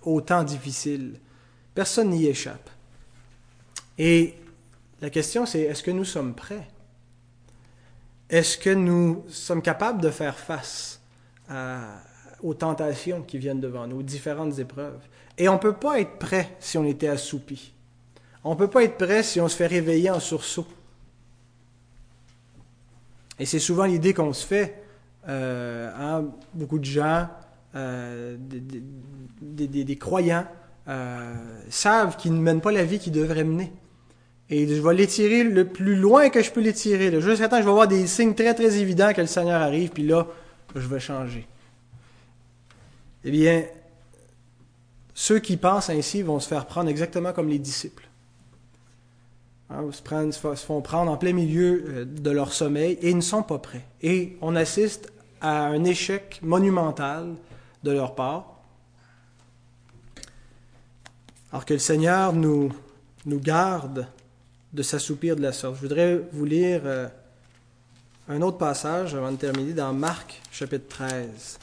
au 0.02 0.20
temps 0.20 0.42
difficile. 0.42 1.14
Personne 1.74 2.10
n'y 2.10 2.26
échappe. 2.26 2.70
Et 3.98 4.34
la 5.00 5.10
question, 5.10 5.46
c'est 5.46 5.60
est-ce 5.60 5.82
que 5.82 5.90
nous 5.90 6.04
sommes 6.04 6.34
prêts? 6.34 6.68
Est-ce 8.28 8.58
que 8.58 8.70
nous 8.70 9.24
sommes 9.28 9.62
capables 9.62 10.00
de 10.00 10.10
faire 10.10 10.38
face 10.38 11.00
aux 12.42 12.54
tentations 12.54 13.22
qui 13.22 13.38
viennent 13.38 13.60
devant 13.60 13.86
nous, 13.86 14.00
aux 14.00 14.02
différentes 14.02 14.58
épreuves? 14.58 15.00
Et 15.36 15.48
on 15.48 15.54
ne 15.54 15.58
peut 15.58 15.74
pas 15.74 16.00
être 16.00 16.18
prêt 16.18 16.56
si 16.60 16.78
on 16.78 16.84
était 16.84 17.08
assoupi. 17.08 17.72
On 18.44 18.50
ne 18.50 18.58
peut 18.58 18.68
pas 18.68 18.84
être 18.84 18.96
prêt 18.96 19.22
si 19.22 19.40
on 19.40 19.48
se 19.48 19.56
fait 19.56 19.66
réveiller 19.66 20.10
en 20.10 20.20
sursaut. 20.20 20.66
Et 23.38 23.46
c'est 23.46 23.58
souvent 23.58 23.84
l'idée 23.84 24.12
qu'on 24.14 24.32
se 24.32 24.46
fait 24.46 24.82
euh, 25.28 25.90
hein, 25.98 26.26
beaucoup 26.54 26.78
de 26.78 26.84
gens, 26.84 27.28
euh, 27.74 28.36
des, 28.38 29.96
croyants, 29.96 30.46
euh, 30.88 31.34
savent 31.68 32.16
qu'ils 32.16 32.34
ne 32.34 32.40
mènent 32.40 32.60
pas 32.60 32.72
la 32.72 32.84
vie 32.84 32.98
qu'ils 32.98 33.12
devraient 33.12 33.44
mener. 33.44 33.72
Et 34.50 34.66
je 34.66 34.82
vais 34.82 34.94
l'étirer 34.94 35.44
le 35.44 35.64
plus 35.64 35.94
loin 35.94 36.28
que 36.28 36.42
je 36.42 36.50
peux 36.50 36.60
l'étirer. 36.60 37.20
Jusqu'à 37.20 37.48
temps, 37.48 37.58
je 37.58 37.62
vais 37.62 37.70
avoir 37.70 37.86
des 37.86 38.06
signes 38.08 38.34
très 38.34 38.52
très 38.52 38.78
évidents 38.78 39.12
que 39.12 39.20
le 39.20 39.28
Seigneur 39.28 39.62
arrive, 39.62 39.90
puis 39.90 40.02
là, 40.04 40.26
je 40.74 40.86
vais 40.86 40.98
changer. 40.98 41.46
Eh 43.24 43.30
bien, 43.30 43.64
ceux 45.14 45.38
qui 45.38 45.56
pensent 45.56 45.88
ainsi 45.88 46.22
vont 46.22 46.40
se 46.40 46.48
faire 46.48 46.66
prendre 46.66 46.90
exactement 46.90 47.32
comme 47.32 47.48
les 47.48 47.60
disciples. 47.60 48.08
Hein, 49.70 49.84
ils 49.86 50.32
se, 50.32 50.64
font 50.64 50.80
prendre 50.80 51.12
en 51.12 51.16
plein 51.16 51.32
milieu 51.32 51.84
euh, 51.86 52.04
de 52.04 52.30
leur 52.30 52.52
sommeil 52.52 52.98
et 53.02 53.10
ils 53.10 53.16
ne 53.16 53.20
sont 53.20 53.44
pas 53.44 53.58
prêts. 53.58 53.84
Et 54.02 54.36
on 54.40 54.56
assiste 54.56 55.12
à 55.40 55.66
un 55.66 55.84
échec 55.84 56.40
monumental 56.42 57.34
de 57.84 57.92
leur 57.92 58.16
part. 58.16 58.60
Alors 61.52 61.64
que 61.64 61.74
le 61.74 61.78
Seigneur 61.78 62.32
nous, 62.32 62.72
nous 63.26 63.38
garde 63.38 64.08
de 64.72 64.82
s'assoupir 64.82 65.36
de 65.36 65.42
la 65.42 65.52
sorte. 65.52 65.76
Je 65.76 65.80
voudrais 65.80 66.20
vous 66.32 66.44
lire 66.44 66.82
euh, 66.84 67.08
un 68.28 68.42
autre 68.42 68.58
passage 68.58 69.14
avant 69.14 69.32
de 69.32 69.36
terminer 69.36 69.72
dans 69.72 69.92
Marc 69.92 70.40
chapitre 70.52 70.88
13. 70.88 71.58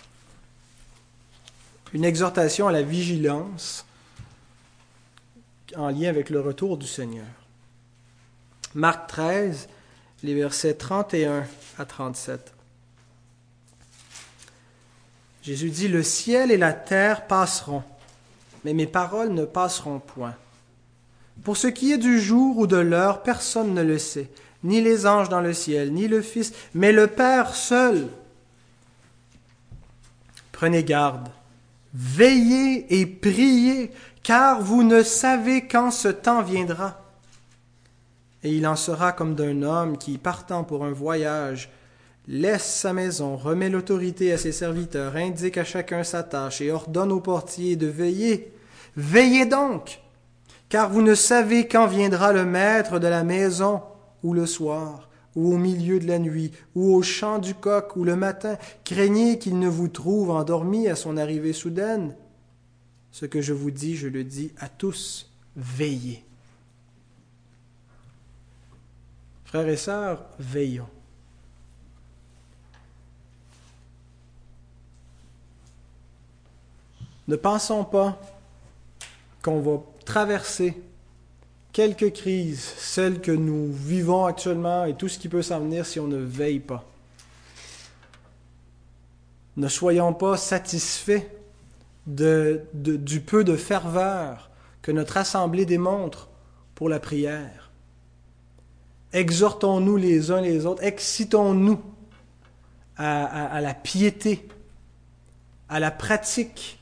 Une 1.94 2.04
exhortation 2.04 2.68
à 2.68 2.72
la 2.72 2.82
vigilance 2.82 3.86
en 5.76 5.90
lien 5.90 6.10
avec 6.10 6.30
le 6.30 6.42
retour 6.42 6.78
du 6.78 6.88
Seigneur. 6.88 7.26
Marc 8.74 9.08
13, 9.08 9.70
les 10.24 10.34
versets 10.34 10.74
31 10.74 11.46
à 11.78 11.86
37. 11.86 12.54
Jésus 15.42 15.70
dit, 15.70 15.88
Le 15.88 16.04
ciel 16.04 16.52
et 16.52 16.58
la 16.58 16.74
terre 16.74 17.26
passeront, 17.28 17.84
mais 18.66 18.74
mes 18.74 18.88
paroles 18.88 19.30
ne 19.30 19.46
passeront 19.46 20.00
point. 20.00 20.36
Pour 21.44 21.58
ce 21.58 21.68
qui 21.68 21.92
est 21.92 21.98
du 21.98 22.20
jour 22.20 22.58
ou 22.58 22.68
de 22.68 22.78
l'heure, 22.78 23.24
personne 23.24 23.74
ne 23.74 23.84
le 23.84 23.98
sait, 23.98 24.30
ni 24.64 24.82
les 24.82 25.06
anges 25.06 25.30
dans 25.30 25.42
le 25.42 25.54
ciel, 25.54 25.94
ni 25.94 26.08
le 26.08 26.22
Fils, 26.22 26.54
mais 26.74 26.92
le 26.92 27.08
Père 27.08 27.56
seul. 27.56 28.08
Prenez 30.52 30.84
garde, 30.84 31.30
veillez 31.94 33.00
et 33.00 33.06
priez, 33.06 33.92
car 34.24 34.62
vous 34.62 34.84
ne 34.84 35.04
savez 35.04 35.68
quand 35.68 35.92
ce 35.92 36.10
temps 36.10 36.42
viendra. 36.42 37.02
Et 38.44 38.52
il 38.52 38.68
en 38.68 38.76
sera 38.76 39.12
comme 39.12 39.36
d'un 39.36 39.62
homme 39.62 39.98
qui, 39.98 40.18
partant 40.18 40.64
pour 40.64 40.84
un 40.84 40.92
voyage, 40.92 41.70
laisse 42.28 42.66
sa 42.66 42.94
maison, 42.94 43.36
remet 43.36 43.70
l'autorité 43.70 44.32
à 44.34 44.38
ses 44.38 44.52
serviteurs, 44.52 45.16
indique 45.16 45.58
à 45.58 45.64
chacun 45.64 46.04
sa 46.04 46.24
tâche 46.24 46.62
et 46.62 46.72
ordonne 46.72 47.12
aux 47.12 47.22
portiers 47.22 47.76
de 47.76 47.88
veiller. 47.88 48.52
Veillez 48.96 49.46
donc, 49.46 50.02
car 50.70 50.90
vous 50.90 51.02
ne 51.02 51.16
savez 51.16 51.68
quand 51.68 51.88
viendra 51.88 52.34
le 52.34 52.46
maître 52.46 53.00
de 53.00 53.08
la 53.08 53.24
maison, 53.24 53.82
ou 54.24 54.34
le 54.34 54.46
soir, 54.46 55.10
ou 55.36 55.54
au 55.54 55.58
milieu 55.58 56.00
de 56.00 56.08
la 56.08 56.20
nuit, 56.20 56.52
ou 56.76 56.96
au 56.96 57.02
chant 57.02 57.40
du 57.40 57.54
coq, 57.54 57.96
ou 57.96 58.04
le 58.04 58.16
matin. 58.16 58.58
Craignez 58.84 59.40
qu'il 59.40 59.60
ne 59.60 59.68
vous 59.68 59.88
trouve 59.88 60.32
endormi 60.32 60.88
à 60.88 60.96
son 60.96 61.16
arrivée 61.16 61.54
soudaine. 61.54 62.16
Ce 63.12 63.26
que 63.26 63.42
je 63.42 63.54
vous 63.54 63.72
dis, 63.72 63.96
je 63.96 64.08
le 64.08 64.24
dis 64.24 64.52
à 64.60 64.68
tous, 64.68 65.32
veillez. 65.56 66.24
Frères 69.46 69.70
et 69.70 69.78
sœurs, 69.78 70.26
veillons. 70.40 70.90
Ne 77.28 77.36
pensons 77.36 77.84
pas 77.84 78.20
qu'on 79.42 79.60
va 79.60 79.82
traverser 80.08 80.82
quelques 81.74 82.14
crises, 82.14 82.74
celles 82.78 83.20
que 83.20 83.32
nous 83.32 83.72
vivons 83.72 84.26
actuellement 84.26 84.86
et 84.86 84.96
tout 84.96 85.10
ce 85.10 85.20
qui 85.20 85.28
peut 85.28 85.42
s'en 85.42 85.60
venir 85.60 85.86
si 85.86 86.00
on 86.00 86.08
ne 86.08 86.18
veille 86.18 86.62
pas. 86.62 86.86
Ne 89.58 89.68
soyons 89.68 90.14
pas 90.14 90.38
satisfaits 90.38 91.28
de, 92.08 92.64
du 92.74 93.20
peu 93.20 93.44
de 93.44 93.58
ferveur 93.58 94.50
que 94.82 94.94
notre 94.94 95.18
assemblée 95.18 95.66
démontre 95.66 96.30
pour 96.74 96.88
la 96.88 97.02
prière. 97.02 97.70
Exhortons-nous 99.12 99.98
les 99.98 100.32
uns 100.32 100.42
les 100.42 100.66
autres, 100.66 100.84
excitons-nous 100.84 101.82
à 102.96 103.60
la 103.62 103.74
piété, 103.74 104.48
à 105.70 105.80
la 105.80 105.92
pratique 105.92 106.80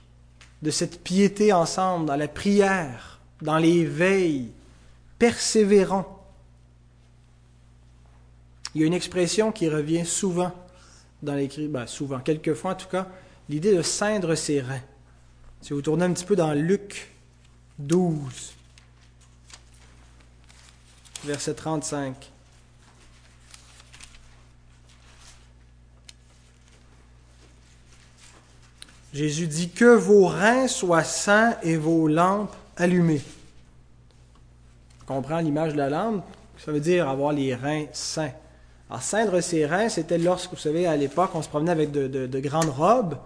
de 0.61 0.71
cette 0.71 1.03
piété 1.03 1.51
ensemble, 1.51 2.05
dans 2.05 2.15
la 2.15 2.27
prière, 2.27 3.14
dans 3.41 3.57
les 3.57 3.85
veilles, 3.85 4.51
persévérant. 5.19 6.23
Il 8.73 8.81
y 8.81 8.83
a 8.83 8.87
une 8.87 8.93
expression 8.93 9.51
qui 9.51 9.69
revient 9.69 10.05
souvent 10.05 10.51
dans 11.21 11.35
l'écrit, 11.35 11.67
ben 11.67 11.87
souvent, 11.87 12.19
quelquefois 12.19 12.71
en 12.71 12.75
tout 12.75 12.87
cas, 12.87 13.07
l'idée 13.49 13.75
de 13.75 13.81
ceindre 13.81 14.35
ses 14.35 14.61
reins. 14.61 14.81
Si 15.61 15.73
vous 15.73 15.81
tournez 15.81 16.05
un 16.05 16.13
petit 16.13 16.25
peu 16.25 16.35
dans 16.35 16.53
Luc 16.53 17.11
12, 17.79 18.53
verset 21.23 21.53
35. 21.55 22.31
Jésus 29.13 29.47
dit 29.47 29.69
que 29.69 29.95
vos 29.95 30.27
reins 30.27 30.67
soient 30.67 31.05
sains 31.05 31.55
et 31.63 31.77
vos 31.77 32.09
lampes 32.09 32.55
allumées. 32.77 33.21
On 35.03 35.15
comprend 35.15 35.39
l'image 35.39 35.73
de 35.73 35.77
la 35.77 35.89
lampe, 35.89 36.23
ça 36.57 36.71
veut 36.71 36.79
dire 36.79 37.07
avoir 37.09 37.31
les 37.31 37.53
reins 37.53 37.85
sains. 37.91 38.31
Alors, 38.89 39.01
ceindre 39.01 39.39
ses 39.41 39.65
reins, 39.65 39.89
c'était 39.89 40.17
lorsque, 40.17 40.51
vous 40.51 40.59
savez, 40.59 40.85
à 40.85 40.95
l'époque, 40.95 41.31
on 41.33 41.41
se 41.41 41.49
promenait 41.49 41.71
avec 41.71 41.91
de, 41.91 42.39
grandes 42.39 42.69
robes, 42.69 43.17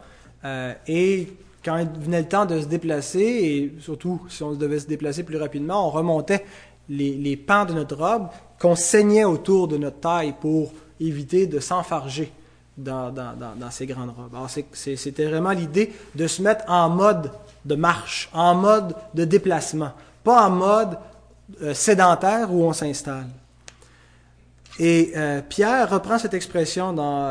euh, 0.46 0.74
et 0.88 1.28
quand 1.64 1.78
il 1.78 1.88
venait 2.02 2.22
le 2.22 2.28
temps 2.28 2.46
de 2.46 2.60
se 2.62 2.66
déplacer, 2.66 3.20
et 3.20 3.76
surtout 3.82 4.22
si 4.30 4.44
on 4.44 4.54
devait 4.54 4.80
se 4.80 4.88
déplacer 4.88 5.24
plus 5.24 5.38
rapidement, 5.38 5.88
on 5.88 5.90
remontait 5.90 6.46
les, 6.88 7.38
pans 7.38 7.66
de 7.66 7.74
notre 7.74 7.96
robe 7.96 8.28
qu'on 8.60 8.76
saignait 8.76 9.26
autour 9.26 9.68
de 9.68 9.78
notre 9.78 10.00
taille 10.00 10.34
pour 10.40 10.74
éviter 11.00 11.48
de 11.48 11.60
s'enfarger 11.60 12.32
dans, 12.78 13.14
ces 13.70 13.86
grandes 13.86 14.10
robes. 14.10 14.34
Alors, 14.34 14.50
c'était 14.50 15.26
vraiment 15.26 15.52
l'idée 15.52 15.92
de 16.16 16.28
se 16.28 16.42
mettre 16.42 16.64
en 16.70 16.90
mode 16.90 17.32
de 17.66 17.76
marche, 17.76 18.30
en 18.34 18.56
mode 18.56 18.96
de 19.14 19.26
déplacement, 19.26 19.92
pas 20.24 20.48
en 20.48 20.50
mode 20.50 20.98
euh, 21.62 21.74
sédentaire 21.74 22.54
où 22.54 22.64
on 22.64 22.74
s'installe. 22.74 23.28
Et 24.80 25.12
euh, 25.16 25.42
Pierre 25.42 25.90
reprend 25.90 26.18
cette 26.18 26.34
expression 26.34 26.94
dans 26.94 27.26
1 27.26 27.30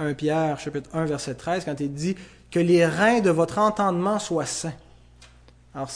euh, 0.00 0.14
Pierre, 0.16 0.58
chapitre 0.60 0.88
1, 0.92 1.06
verset 1.06 1.34
13, 1.34 1.64
quand 1.64 1.80
il 1.80 1.92
dit 1.92 2.16
que 2.50 2.60
les 2.60 2.86
reins 2.86 3.20
de 3.20 3.30
votre 3.30 3.58
entendement 3.58 4.18
soient 4.18 4.46
sains. 4.46 4.72
Alors, 5.74 5.90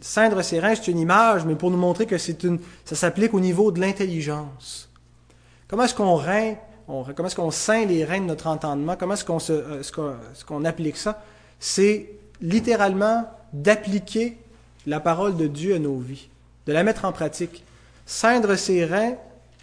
ceindre 0.00 0.40
ses 0.42 0.60
reins, 0.60 0.74
c'est 0.74 0.90
une 0.90 0.98
image, 0.98 1.44
mais 1.44 1.54
pour 1.54 1.70
nous 1.70 1.76
montrer 1.76 2.06
que 2.06 2.16
c'est 2.16 2.44
une, 2.44 2.60
ça 2.84 2.94
s'applique 2.94 3.34
au 3.34 3.40
niveau 3.40 3.70
de 3.72 3.80
l'intelligence. 3.80 4.88
Comment 5.66 5.84
est-ce 5.84 5.94
qu'on 5.94 6.14
rein 6.14 6.54
comment 6.88 7.26
est-ce 7.26 7.36
qu'on 7.36 7.50
ceint 7.50 7.84
les 7.84 8.04
reins 8.04 8.20
de 8.20 8.26
notre 8.26 8.46
entendement? 8.46 8.96
Comment 8.98 9.14
est-ce 9.14 9.24
qu'on, 9.24 9.38
euh, 9.50 9.82
qu'on, 10.46 10.64
applique 10.64 10.96
ça? 10.96 11.22
C'est 11.60 12.08
littéralement 12.40 13.28
d'appliquer 13.52 14.36
la 14.86 15.00
parole 15.00 15.36
de 15.36 15.46
Dieu 15.46 15.74
à 15.74 15.78
nos 15.78 15.98
vies, 15.98 16.28
de 16.66 16.72
la 16.72 16.82
mettre 16.82 17.04
en 17.04 17.12
pratique. 17.12 17.64
Ceindre 18.06 18.56
ses 18.56 18.84
reins 18.84 19.16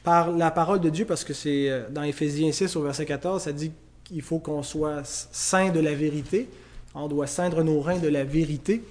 par 0.04 0.32
la 0.32 0.52
parole 0.52 0.80
de 0.80 0.90
Dieu, 0.90 1.06
parce 1.06 1.24
que 1.24 1.34
c'est 1.34 1.70
euh, 1.70 1.90
dans 1.90 2.04
Éphésiens 2.04 2.52
6 2.52 2.76
au 2.76 2.84
verset 2.84 3.06
14, 3.06 3.44
ça 3.44 3.52
dit 3.52 3.72
qu'il 4.04 4.22
faut 4.22 4.40
qu'on 4.40 4.62
soit 4.62 5.02
saint 5.04 5.72
de 5.72 5.80
la 5.80 5.96
vérité. 5.96 6.48
On 6.94 7.08
doit 7.08 7.28
ceindre 7.28 7.64
nos 7.64 7.82
reins 7.82 7.98
de 7.98 8.08
la 8.08 8.24
vérité. 8.24 8.84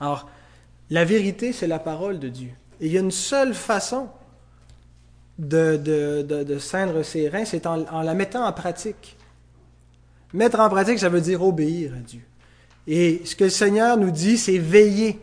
Alors, 0.00 0.28
la 0.90 1.04
vérité, 1.04 1.52
c'est 1.52 1.66
la 1.66 1.80
parole 1.80 2.18
de 2.18 2.28
Dieu. 2.28 2.50
Et 2.80 2.86
il 2.86 2.92
y 2.92 2.96
a 2.96 3.00
une 3.00 3.10
seule 3.10 3.52
façon 3.52 4.08
de, 5.38 5.76
de, 5.76 6.22
de, 6.22 6.58
ceindre 6.58 7.02
ses 7.02 7.28
reins, 7.28 7.44
c'est 7.44 7.66
en, 7.66 8.02
la 8.02 8.14
mettant 8.14 8.46
en 8.46 8.52
pratique. 8.52 9.16
Mettre 10.32 10.60
en 10.60 10.68
pratique, 10.68 10.98
ça 10.98 11.08
veut 11.08 11.20
dire 11.20 11.42
obéir 11.42 11.92
à 11.94 12.00
Dieu. 12.00 12.22
Et 12.86 13.22
ce 13.24 13.34
que 13.34 13.44
le 13.44 13.50
Seigneur 13.50 13.96
nous 13.96 14.10
dit, 14.10 14.38
c'est 14.38 14.58
veiller. 14.58 15.18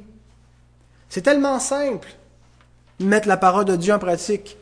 C'est 1.10 1.22
tellement 1.22 1.60
simple, 1.60 2.10
mettre 3.00 3.28
la 3.28 3.38
parole 3.38 3.66
de 3.66 3.76
Dieu 3.76 3.94
en 3.94 4.00
pratique. 4.00 4.58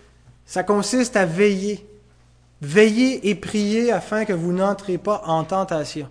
Ça 0.45 0.63
consiste 0.63 1.15
à 1.15 1.25
veiller. 1.25 1.87
Veiller 2.61 3.29
et 3.29 3.35
prier 3.35 3.91
afin 3.91 4.25
que 4.25 4.33
vous 4.33 4.51
n'entrez 4.51 4.97
pas 4.97 5.23
en 5.25 5.43
tentation. 5.43 6.07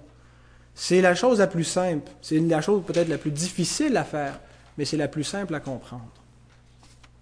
C'est 0.74 1.00
la 1.00 1.14
chose 1.14 1.38
la 1.38 1.46
plus 1.46 1.64
simple. 1.64 2.10
C'est 2.22 2.38
la 2.38 2.60
chose 2.60 2.82
peut-être 2.84 3.08
la 3.08 3.18
plus 3.18 3.30
difficile 3.30 3.96
à 3.96 4.04
faire, 4.04 4.40
mais 4.76 4.84
c'est 4.84 4.96
la 4.96 5.08
plus 5.08 5.24
simple 5.24 5.54
à 5.54 5.60
comprendre. 5.60 6.10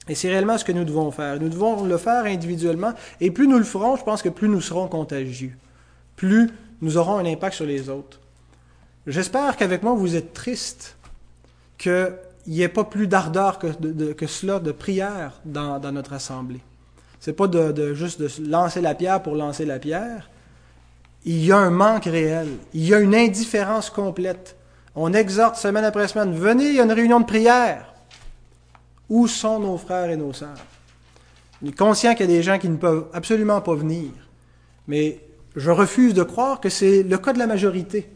Et 0.08 0.14
c'est 0.14 0.28
réellement 0.28 0.56
ce 0.56 0.64
que 0.64 0.72
nous 0.72 0.84
devons 0.84 1.10
faire. 1.10 1.38
Nous 1.38 1.48
devons 1.50 1.84
le 1.84 1.98
faire 1.98 2.24
individuellement. 2.24 2.94
Et 3.20 3.30
plus 3.30 3.46
nous 3.46 3.58
le 3.58 3.64
ferons, 3.64 3.96
je 3.96 4.04
pense 4.04 4.22
que 4.22 4.30
plus 4.30 4.48
nous 4.48 4.60
serons 4.60 4.88
contagieux. 4.88 5.54
Plus 6.16 6.50
nous 6.80 6.96
aurons 6.96 7.18
un 7.18 7.26
impact 7.26 7.56
sur 7.56 7.66
les 7.66 7.88
autres. 7.90 8.18
J'espère 9.08 9.56
qu'avec 9.56 9.82
moi, 9.82 9.94
vous 9.94 10.16
êtes 10.16 10.34
triste 10.34 10.98
qu'il 11.78 12.12
n'y 12.46 12.60
ait 12.60 12.68
pas 12.68 12.84
plus 12.84 13.06
d'ardeur 13.06 13.58
que, 13.58 14.26
cela 14.26 14.58
de 14.58 14.70
prière 14.70 15.40
dans, 15.46 15.80
notre 15.92 16.12
assemblée. 16.12 16.60
C'est 17.18 17.32
pas 17.32 17.46
de, 17.46 17.94
juste 17.94 18.20
de 18.20 18.28
lancer 18.50 18.82
la 18.82 18.94
pierre 18.94 19.22
pour 19.22 19.34
lancer 19.34 19.64
la 19.64 19.78
pierre, 19.78 20.28
il 21.24 21.42
y 21.42 21.52
a 21.52 21.56
un 21.56 21.70
manque 21.70 22.04
réel, 22.04 22.48
il 22.74 22.86
y 22.86 22.92
a 22.92 23.00
une 23.00 23.14
indifférence 23.14 23.88
complète. 23.88 24.56
On 24.94 25.14
exhorte 25.14 25.56
semaine 25.56 25.84
après 25.84 26.06
semaine, 26.06 26.34
venez, 26.34 26.68
il 26.68 26.74
y 26.74 26.80
a 26.80 26.84
une 26.84 26.92
réunion 26.92 27.20
de 27.20 27.24
prière. 27.24 27.94
Où 29.08 29.26
sont 29.26 29.58
nos 29.58 29.78
frères 29.78 30.10
et 30.10 30.18
nos 30.18 30.34
sœurs? 30.34 30.66
On 31.62 31.66
est 31.66 31.76
conscient 31.76 32.14
qu'il 32.14 32.28
y 32.28 32.34
a 32.34 32.36
des 32.36 32.42
gens 32.42 32.58
qui 32.58 32.68
ne 32.68 32.76
peuvent 32.76 33.06
absolument 33.14 33.62
pas 33.62 33.74
venir, 33.74 34.10
mais 34.86 35.20
je 35.56 35.70
refuse 35.70 36.12
de 36.12 36.24
croire 36.24 36.60
que 36.60 36.68
c'est 36.68 37.02
le 37.02 37.16
cas 37.16 37.32
de 37.32 37.38
la 37.38 37.46
majorité. 37.46 38.10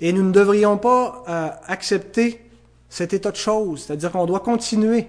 Et 0.00 0.12
nous 0.12 0.22
ne 0.22 0.32
devrions 0.32 0.76
pas 0.76 1.24
euh, 1.28 1.48
accepter 1.66 2.40
cet 2.88 3.12
état 3.12 3.30
de 3.30 3.36
choses, 3.36 3.84
c'est-à-dire 3.84 4.12
qu'on 4.12 4.26
doit 4.26 4.40
continuer 4.40 5.06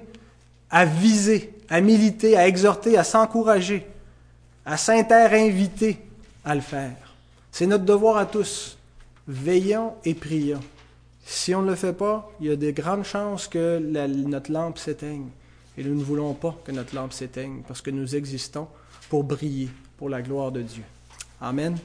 à 0.69 0.85
viser, 0.85 1.53
à 1.69 1.81
militer, 1.81 2.37
à 2.37 2.47
exhorter, 2.47 2.97
à 2.97 3.03
s'encourager, 3.03 3.85
à 4.65 4.77
s'inter-inviter 4.77 5.99
à 6.43 6.55
le 6.55 6.61
faire. 6.61 6.95
C'est 7.51 7.67
notre 7.67 7.85
devoir 7.85 8.17
à 8.17 8.25
tous. 8.25 8.77
Veillons 9.27 9.93
et 10.03 10.13
prions. 10.13 10.59
Si 11.25 11.55
on 11.55 11.63
ne 11.63 11.69
le 11.69 11.75
fait 11.75 11.93
pas, 11.93 12.29
il 12.39 12.47
y 12.47 12.51
a 12.51 12.55
de 12.55 12.71
grandes 12.71 13.05
chances 13.05 13.47
que 13.47 13.79
notre 13.79 14.51
lampe 14.51 14.77
s'éteigne. 14.77 15.27
Et 15.77 15.83
nous 15.83 15.95
ne 15.95 16.03
voulons 16.03 16.33
pas 16.33 16.55
que 16.63 16.71
notre 16.71 16.95
lampe 16.95 17.13
s'éteigne 17.13 17.61
parce 17.67 17.81
que 17.81 17.89
nous 17.89 18.15
existons 18.15 18.67
pour 19.09 19.23
briller 19.23 19.69
pour 19.97 20.09
la 20.09 20.21
gloire 20.21 20.51
de 20.51 20.61
Dieu. 20.61 20.83
Amen. 21.41 21.77